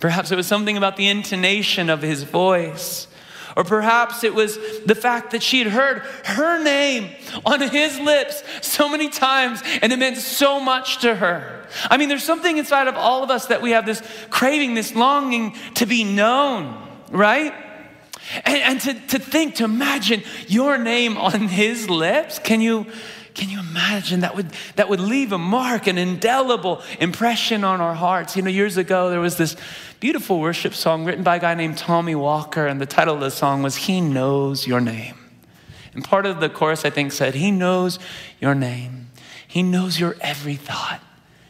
Perhaps 0.00 0.30
it 0.30 0.36
was 0.36 0.46
something 0.46 0.76
about 0.76 0.96
the 0.96 1.08
intonation 1.08 1.90
of 1.90 2.02
his 2.02 2.22
voice. 2.22 3.07
Or 3.56 3.64
perhaps 3.64 4.24
it 4.24 4.34
was 4.34 4.58
the 4.84 4.94
fact 4.94 5.32
that 5.32 5.42
she 5.42 5.58
had 5.60 5.68
heard 5.68 5.98
her 6.24 6.62
name 6.62 7.10
on 7.44 7.60
his 7.60 7.98
lips 7.98 8.42
so 8.62 8.88
many 8.88 9.08
times 9.08 9.62
and 9.82 9.92
it 9.92 9.98
meant 9.98 10.18
so 10.18 10.60
much 10.60 10.98
to 11.02 11.14
her. 11.14 11.66
I 11.90 11.96
mean, 11.96 12.08
there's 12.08 12.24
something 12.24 12.56
inside 12.56 12.88
of 12.88 12.96
all 12.96 13.22
of 13.22 13.30
us 13.30 13.46
that 13.46 13.62
we 13.62 13.72
have 13.72 13.86
this 13.86 14.02
craving, 14.30 14.74
this 14.74 14.94
longing 14.94 15.54
to 15.74 15.86
be 15.86 16.04
known, 16.04 16.88
right? 17.10 17.54
And, 18.44 18.56
and 18.56 18.80
to, 18.82 18.94
to 18.94 19.18
think, 19.18 19.56
to 19.56 19.64
imagine 19.64 20.22
your 20.46 20.78
name 20.78 21.16
on 21.16 21.48
his 21.48 21.88
lips. 21.88 22.38
Can 22.38 22.60
you? 22.60 22.86
Can 23.34 23.50
you 23.50 23.60
imagine 23.60 24.20
that 24.20 24.34
would 24.34 24.50
that 24.74 24.88
would 24.88 24.98
leave 24.98 25.30
a 25.30 25.38
mark, 25.38 25.86
an 25.86 25.96
indelible 25.96 26.82
impression 26.98 27.62
on 27.62 27.80
our 27.80 27.94
hearts? 27.94 28.34
You 28.34 28.42
know, 28.42 28.50
years 28.50 28.76
ago 28.76 29.10
there 29.10 29.20
was 29.20 29.36
this 29.36 29.54
beautiful 30.00 30.38
worship 30.38 30.74
song 30.74 31.04
written 31.04 31.24
by 31.24 31.36
a 31.36 31.40
guy 31.40 31.54
named 31.54 31.76
Tommy 31.76 32.14
Walker, 32.14 32.66
and 32.66 32.80
the 32.80 32.86
title 32.86 33.14
of 33.14 33.20
the 33.20 33.30
song 33.30 33.62
was 33.62 33.76
He 33.76 34.00
Knows 34.00 34.66
Your 34.66 34.80
Name. 34.80 35.16
And 35.92 36.04
part 36.04 36.26
of 36.26 36.40
the 36.40 36.48
chorus, 36.48 36.84
I 36.84 36.90
think, 36.90 37.12
said, 37.12 37.34
He 37.34 37.50
knows 37.50 37.98
your 38.40 38.54
name. 38.54 39.10
He 39.46 39.62
knows 39.62 39.98
your 39.98 40.16
every 40.20 40.54
thought. 40.54 41.00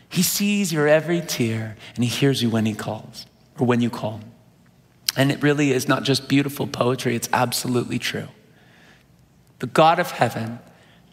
He 0.08 0.22
sees 0.22 0.72
your 0.72 0.88
every 0.88 1.20
tear, 1.20 1.76
and 1.94 2.04
He 2.04 2.11
hears 2.11 2.42
you 2.42 2.48
when 2.48 2.64
He 2.64 2.74
calls, 2.74 3.26
or 3.58 3.66
when 3.66 3.80
you 3.82 3.90
call. 3.90 4.20
And 5.16 5.30
it 5.30 5.42
really 5.42 5.72
is 5.72 5.88
not 5.88 6.04
just 6.04 6.28
beautiful 6.28 6.66
poetry, 6.66 7.14
it's 7.14 7.28
absolutely 7.32 7.98
true. 7.98 8.28
The 9.58 9.66
God 9.66 9.98
of 9.98 10.12
heaven 10.12 10.61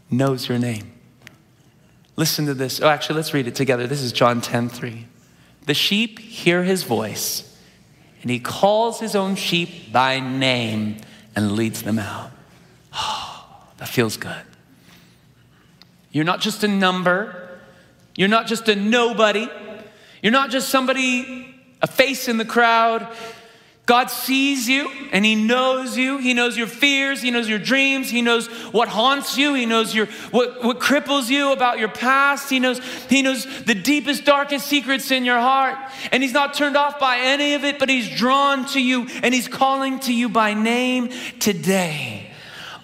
knows 0.10 0.48
your 0.48 0.60
name. 0.60 0.94
Listen 2.16 2.46
to 2.46 2.54
this. 2.54 2.80
Oh, 2.80 2.88
actually, 2.88 3.18
let's 3.18 3.34
read 3.34 3.48
it 3.48 3.56
together. 3.56 3.88
This 3.88 4.02
is 4.02 4.14
John 4.14 4.40
10 4.40 4.70
3. 4.70 5.08
The 5.66 5.74
sheep 5.74 6.20
hear 6.20 6.64
his 6.64 6.84
voice, 6.84 7.58
and 8.22 8.30
he 8.30 8.40
calls 8.40 9.00
his 9.00 9.16
own 9.16 9.36
sheep 9.36 9.92
by 9.92 10.20
name 10.20 10.98
and 11.36 11.54
leads 11.54 11.82
them 11.82 12.00
out. 12.00 12.32
Oh, 12.94 13.64
that 13.78 13.88
feels 13.88 14.18
good. 14.18 14.44
You're 16.12 16.26
not 16.26 16.40
just 16.40 16.64
a 16.64 16.68
number, 16.68 17.60
you're 18.16 18.30
not 18.30 18.48
just 18.48 18.70
a 18.70 18.76
nobody, 18.76 19.50
you're 20.22 20.32
not 20.32 20.50
just 20.50 20.70
somebody, 20.70 21.56
a 21.82 21.88
face 21.88 22.28
in 22.28 22.38
the 22.38 22.46
crowd. 22.46 23.08
God 23.86 24.10
sees 24.10 24.68
you 24.68 24.92
and 25.12 25.24
He 25.24 25.36
knows 25.36 25.96
you. 25.96 26.18
He 26.18 26.34
knows 26.34 26.58
your 26.58 26.68
fears. 26.68 27.22
He 27.22 27.30
knows 27.30 27.48
your 27.48 27.60
dreams. 27.60 28.10
He 28.10 28.22
knows 28.22 28.48
what 28.72 28.88
haunts 28.88 29.38
you. 29.38 29.54
He 29.54 29.66
knows 29.66 29.94
your, 29.94 30.08
what, 30.32 30.64
what 30.64 30.80
cripples 30.80 31.30
you 31.30 31.52
about 31.52 31.78
your 31.78 31.90
past. 31.90 32.50
He 32.50 32.60
knows, 32.60 32.82
he 33.10 33.22
knows 33.22 33.46
the 33.64 33.76
deepest, 33.76 34.26
darkest 34.26 34.66
secrets 34.68 35.12
in 35.12 35.24
your 35.24 35.40
heart. 35.40 35.78
And 36.12 36.24
He's 36.24 36.34
not 36.34 36.56
turned 36.56 36.76
off 36.76 37.00
by 37.00 37.20
any 37.20 37.54
of 37.54 37.64
it, 37.64 37.78
but 37.78 37.90
He's 37.90 38.10
drawn 38.10 38.66
to 38.68 38.82
you 38.82 39.08
and 39.22 39.34
He's 39.34 39.48
calling 39.48 40.00
to 40.02 40.14
you 40.14 40.30
by 40.30 40.56
name 40.56 41.10
today. 41.40 42.25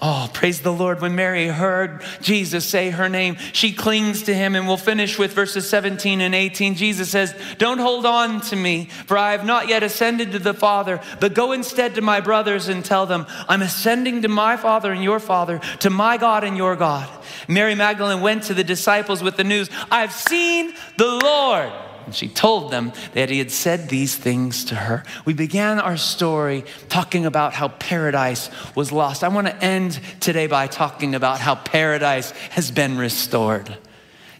Oh, 0.03 0.27
praise 0.33 0.61
the 0.61 0.73
Lord. 0.73 0.99
When 0.99 1.13
Mary 1.13 1.47
heard 1.47 2.03
Jesus 2.21 2.65
say 2.65 2.89
her 2.89 3.07
name, 3.07 3.37
she 3.53 3.71
clings 3.71 4.23
to 4.23 4.33
him. 4.33 4.55
And 4.55 4.67
we'll 4.67 4.77
finish 4.77 5.19
with 5.19 5.33
verses 5.33 5.69
17 5.69 6.21
and 6.21 6.33
18. 6.33 6.73
Jesus 6.73 7.11
says, 7.11 7.35
Don't 7.59 7.77
hold 7.77 8.07
on 8.07 8.41
to 8.41 8.55
me, 8.55 8.85
for 8.85 9.15
I 9.15 9.33
have 9.33 9.45
not 9.45 9.69
yet 9.69 9.83
ascended 9.83 10.31
to 10.31 10.39
the 10.39 10.55
Father, 10.55 10.99
but 11.19 11.35
go 11.35 11.51
instead 11.51 11.93
to 11.95 12.01
my 12.01 12.19
brothers 12.19 12.67
and 12.67 12.83
tell 12.83 13.05
them, 13.05 13.27
I'm 13.47 13.61
ascending 13.61 14.23
to 14.23 14.27
my 14.27 14.57
Father 14.57 14.91
and 14.91 15.03
your 15.03 15.19
Father, 15.19 15.59
to 15.81 15.91
my 15.91 16.17
God 16.17 16.43
and 16.43 16.57
your 16.57 16.75
God. 16.75 17.07
Mary 17.47 17.75
Magdalene 17.75 18.21
went 18.21 18.43
to 18.43 18.55
the 18.55 18.63
disciples 18.63 19.21
with 19.21 19.37
the 19.37 19.43
news, 19.43 19.69
I've 19.91 20.13
seen 20.13 20.73
the 20.97 21.19
Lord. 21.23 21.71
And 22.05 22.15
she 22.15 22.27
told 22.27 22.71
them 22.71 22.93
that 23.13 23.29
he 23.29 23.39
had 23.39 23.51
said 23.51 23.89
these 23.89 24.15
things 24.15 24.65
to 24.65 24.75
her. 24.75 25.03
We 25.25 25.33
began 25.33 25.79
our 25.79 25.97
story 25.97 26.63
talking 26.89 27.25
about 27.25 27.53
how 27.53 27.69
paradise 27.69 28.49
was 28.75 28.91
lost. 28.91 29.23
I 29.23 29.27
want 29.29 29.47
to 29.47 29.63
end 29.63 29.99
today 30.19 30.47
by 30.47 30.67
talking 30.67 31.15
about 31.15 31.39
how 31.39 31.55
paradise 31.55 32.31
has 32.51 32.71
been 32.71 32.97
restored. 32.97 33.77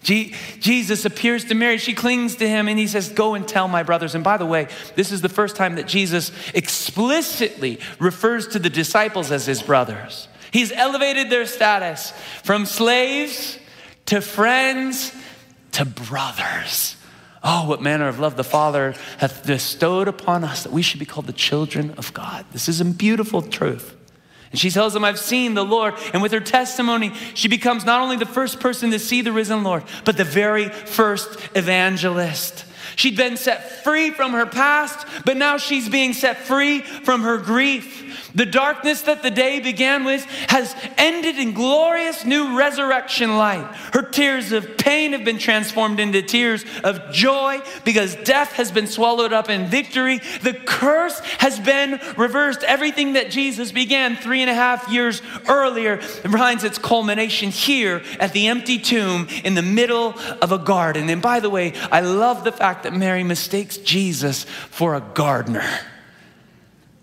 Jesus 0.03 1.05
appears 1.05 1.45
to 1.45 1.53
Mary. 1.53 1.77
She 1.77 1.93
clings 1.93 2.35
to 2.37 2.49
him 2.49 2.67
and 2.67 2.79
he 2.79 2.87
says, 2.87 3.09
Go 3.09 3.35
and 3.35 3.47
tell 3.47 3.67
my 3.67 3.83
brothers. 3.83 4.15
And 4.15 4.23
by 4.23 4.37
the 4.37 4.47
way, 4.47 4.67
this 4.95 5.11
is 5.11 5.21
the 5.21 5.29
first 5.29 5.55
time 5.55 5.75
that 5.75 5.87
Jesus 5.87 6.31
explicitly 6.55 7.79
refers 7.99 8.47
to 8.49 8.59
the 8.59 8.69
disciples 8.69 9.31
as 9.31 9.45
his 9.45 9.61
brothers. 9.61 10.27
He's 10.51 10.71
elevated 10.71 11.29
their 11.29 11.45
status 11.45 12.11
from 12.43 12.65
slaves 12.65 13.59
to 14.07 14.21
friends 14.21 15.15
to 15.73 15.85
brothers. 15.85 16.95
Oh, 17.43 17.67
what 17.67 17.81
manner 17.81 18.07
of 18.07 18.19
love 18.19 18.35
the 18.35 18.43
Father 18.43 18.93
hath 19.17 19.45
bestowed 19.45 20.07
upon 20.07 20.43
us 20.43 20.63
that 20.63 20.71
we 20.71 20.81
should 20.81 20.99
be 20.99 21.05
called 21.05 21.25
the 21.25 21.33
children 21.33 21.91
of 21.97 22.13
God. 22.13 22.45
This 22.51 22.69
is 22.69 22.81
a 22.81 22.85
beautiful 22.85 23.41
truth. 23.41 23.95
And 24.51 24.59
she 24.59 24.69
tells 24.69 24.93
them, 24.93 25.03
I've 25.03 25.19
seen 25.19 25.53
the 25.53 25.65
Lord. 25.65 25.95
And 26.13 26.21
with 26.21 26.33
her 26.33 26.39
testimony, 26.39 27.13
she 27.33 27.47
becomes 27.47 27.85
not 27.85 28.01
only 28.01 28.17
the 28.17 28.25
first 28.25 28.59
person 28.59 28.91
to 28.91 28.99
see 28.99 29.21
the 29.21 29.31
risen 29.31 29.63
Lord, 29.63 29.83
but 30.03 30.17
the 30.17 30.23
very 30.23 30.69
first 30.69 31.39
evangelist. 31.55 32.65
She'd 32.97 33.15
been 33.15 33.37
set 33.37 33.83
free 33.83 34.11
from 34.11 34.33
her 34.33 34.45
past, 34.45 35.07
but 35.25 35.37
now 35.37 35.57
she's 35.57 35.87
being 35.87 36.13
set 36.13 36.37
free 36.37 36.81
from 36.81 37.21
her 37.21 37.37
grief. 37.37 38.00
The 38.33 38.45
darkness 38.45 39.01
that 39.03 39.23
the 39.23 39.31
day 39.31 39.59
began 39.59 40.03
with 40.03 40.23
has 40.49 40.75
ended 40.97 41.37
in 41.37 41.53
glorious 41.53 42.25
new 42.25 42.57
resurrection 42.57 43.37
light. 43.37 43.65
Her 43.93 44.03
tears 44.03 44.51
of 44.51 44.77
pain 44.77 45.11
have 45.11 45.25
been 45.25 45.37
transformed 45.37 45.99
into 45.99 46.21
tears 46.21 46.63
of 46.83 47.11
joy 47.11 47.59
because 47.83 48.15
death 48.15 48.53
has 48.53 48.71
been 48.71 48.87
swallowed 48.87 49.33
up 49.33 49.49
in 49.49 49.67
victory. 49.67 50.19
The 50.41 50.53
curse 50.53 51.19
has 51.39 51.59
been 51.59 51.99
reversed. 52.17 52.63
Everything 52.63 53.13
that 53.13 53.31
Jesus 53.31 53.71
began 53.71 54.15
three 54.15 54.41
and 54.41 54.49
a 54.49 54.55
half 54.55 54.89
years 54.89 55.21
earlier 55.47 55.97
finds 55.97 56.63
its 56.63 56.77
culmination 56.77 57.49
here 57.49 58.01
at 58.19 58.33
the 58.33 58.47
empty 58.47 58.79
tomb 58.79 59.27
in 59.43 59.55
the 59.55 59.61
middle 59.61 60.17
of 60.41 60.51
a 60.51 60.57
garden. 60.57 61.09
And 61.09 61.21
by 61.21 61.39
the 61.39 61.49
way, 61.49 61.73
I 61.91 62.01
love 62.01 62.43
the 62.43 62.51
fact 62.51 62.83
that 62.83 62.93
Mary 62.93 63.23
mistakes 63.23 63.77
Jesus 63.77 64.43
for 64.43 64.95
a 64.95 65.01
gardener. 65.01 65.67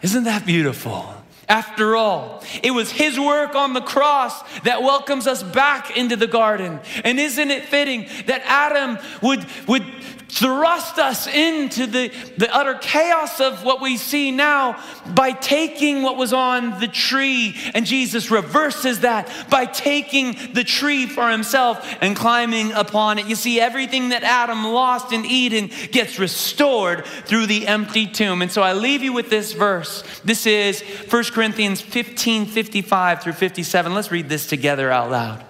Isn't 0.03 0.25
that 0.25 0.47
beautiful? 0.47 1.18
After 1.49 1.97
all, 1.97 2.43
it 2.63 2.73
was 2.73 2.91
his 2.91 3.19
work 3.19 3.55
on 3.55 3.73
the 3.73 3.81
cross 3.81 4.43
that 4.61 4.83
welcomes 4.83 5.27
us 5.27 5.43
back 5.43 5.97
into 5.97 6.15
the 6.15 6.27
garden. 6.27 6.81
And 7.05 7.19
isn't 7.19 7.51
it 7.51 7.65
fitting 7.65 8.07
that 8.27 8.43
Adam 8.45 8.99
would, 9.23 9.47
would 9.67 9.85
thrust 10.29 10.99
us 10.99 11.27
into 11.27 11.87
the, 11.87 12.13
the 12.37 12.55
utter 12.55 12.75
chaos 12.75 13.41
of 13.41 13.65
what 13.65 13.81
we 13.81 13.97
see 13.97 14.31
now 14.31 14.83
by 15.15 15.33
taking 15.33 16.03
what 16.03 16.17
was 16.17 16.33
on 16.33 16.79
the 16.81 16.89
tree. 16.89 17.57
And 17.75 17.87
Jesus 17.87 18.31
reverses 18.31 19.01
that 19.01 19.49
by 19.51 19.65
taking 19.65 20.37
the 20.53 20.65
tree 20.65 21.07
for 21.07 21.31
himself 21.31 21.97
and 22.01 22.15
climbing 22.15 22.73
upon 22.73 23.19
it. 23.19 23.27
You 23.27 23.37
see, 23.37 23.61
everything 23.61 24.11
that 24.11 24.23
Adam 24.23 24.65
lost 24.65 25.13
in 25.13 25.25
Eden 25.25 25.71
gets 25.91 26.19
restored 26.19 27.07
through 27.07 27.47
the 27.47 27.67
empty 27.67 28.07
tomb. 28.07 28.43
And 28.43 28.53
so 28.53 28.63
I 28.63 28.75
leave 28.75 29.03
you 29.03 29.13
with 29.13 29.31
this 29.31 29.53
verse. 29.53 30.03
This 30.25 30.47
is 30.47 30.83
1 30.83 31.25
Corinthians 31.33 31.81
15 31.81 32.47
55 32.47 33.23
through 33.23 33.33
57. 33.33 33.95
Let's 33.95 34.11
read 34.11 34.29
this 34.29 34.47
together 34.47 34.91
out 34.91 35.11
loud. 35.11 35.45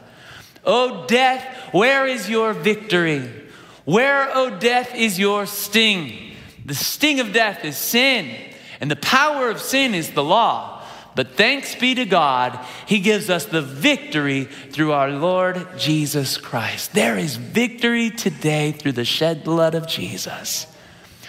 Oh, 0.65 1.07
death, 1.07 1.43
where 1.73 2.07
is 2.07 2.29
your 2.29 2.53
victory? 2.53 3.48
Where, 3.89 4.29
O 4.29 4.33
oh, 4.35 4.51
death, 4.51 4.95
is 4.95 5.19
your 5.19 5.47
sting? 5.47 6.35
The 6.67 6.75
sting 6.75 7.21
of 7.21 7.33
death 7.33 7.65
is 7.65 7.75
sin, 7.75 8.37
and 8.83 8.91
the 8.91 8.97
power 8.97 9.49
of 9.49 9.63
sin 9.63 9.95
is 9.95 10.11
the 10.11 10.23
law. 10.23 10.85
But 11.15 11.39
thanks 11.39 11.75
be 11.75 11.95
to 11.95 12.05
God, 12.05 12.61
He 12.85 13.01
gives 13.01 13.31
us 13.31 13.47
the 13.47 13.63
victory 13.63 14.45
through 14.45 14.93
our 14.93 15.11
Lord 15.11 15.67
Jesus 15.79 16.37
Christ. 16.37 16.93
There 16.93 17.17
is 17.17 17.37
victory 17.37 18.11
today 18.11 18.73
through 18.73 18.93
the 18.93 19.07
shed 19.07 19.43
blood 19.43 19.75
of 19.75 19.89
Jesus. 19.89 20.67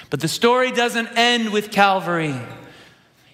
But 0.09 0.19
the 0.19 0.27
story 0.27 0.73
doesn't 0.73 1.17
end 1.17 1.53
with 1.53 1.71
Calvary. 1.71 2.35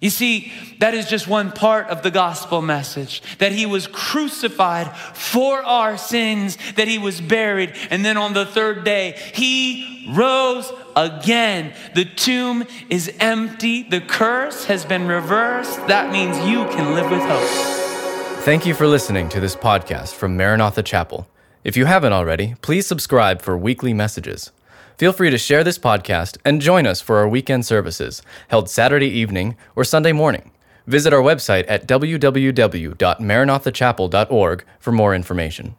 You 0.05 0.11
see, 0.11 0.51
that 0.77 0.93
is 0.93 1.09
just 1.09 1.27
one 1.27 1.51
part 1.51 1.87
of 1.87 2.03
the 2.03 2.11
gospel 2.11 2.61
message 2.61 3.23
that 3.39 3.51
he 3.51 3.65
was 3.65 3.87
crucified 3.87 4.95
for 5.15 5.63
our 5.63 5.97
sins, 5.97 6.60
that 6.75 6.87
he 6.87 6.99
was 6.99 7.19
buried, 7.19 7.73
and 7.89 8.06
then 8.06 8.15
on 8.15 8.33
the 8.33 8.45
third 8.45 8.83
day, 8.83 9.19
he 9.33 10.08
rose 10.13 10.71
again. 10.95 11.73
The 11.95 12.06
tomb 12.06 12.65
is 12.87 13.12
empty, 13.19 13.81
the 13.81 13.99
curse 13.99 14.65
has 14.65 14.85
been 14.85 15.08
reversed. 15.08 15.87
That 15.87 16.12
means 16.12 16.37
you 16.47 16.65
can 16.65 16.93
live 16.93 17.10
with 17.10 17.21
hope. 17.21 18.43
Thank 18.43 18.67
you 18.67 18.75
for 18.75 18.85
listening 18.85 19.27
to 19.29 19.39
this 19.39 19.56
podcast 19.56 20.13
from 20.13 20.37
Maranatha 20.37 20.83
Chapel. 20.83 21.27
If 21.63 21.75
you 21.75 21.85
haven't 21.85 22.13
already, 22.13 22.53
please 22.62 22.85
subscribe 22.85 23.41
for 23.41 23.58
weekly 23.58 23.91
messages. 23.91 24.51
Feel 24.98 25.12
free 25.12 25.29
to 25.29 25.37
share 25.37 25.63
this 25.63 25.77
podcast 25.77 26.37
and 26.46 26.62
join 26.62 26.87
us 26.87 27.02
for 27.02 27.17
our 27.17 27.27
weekend 27.27 27.65
services, 27.65 28.21
held 28.48 28.69
Saturday 28.69 29.10
evening 29.10 29.58
or 29.75 29.83
Sunday 29.83 30.13
morning. 30.13 30.52
Visit 30.87 31.13
our 31.13 31.21
website 31.21 31.65
at 31.67 31.87
www.maranathachapel.org 31.87 34.65
for 34.79 34.91
more 34.91 35.15
information. 35.15 35.75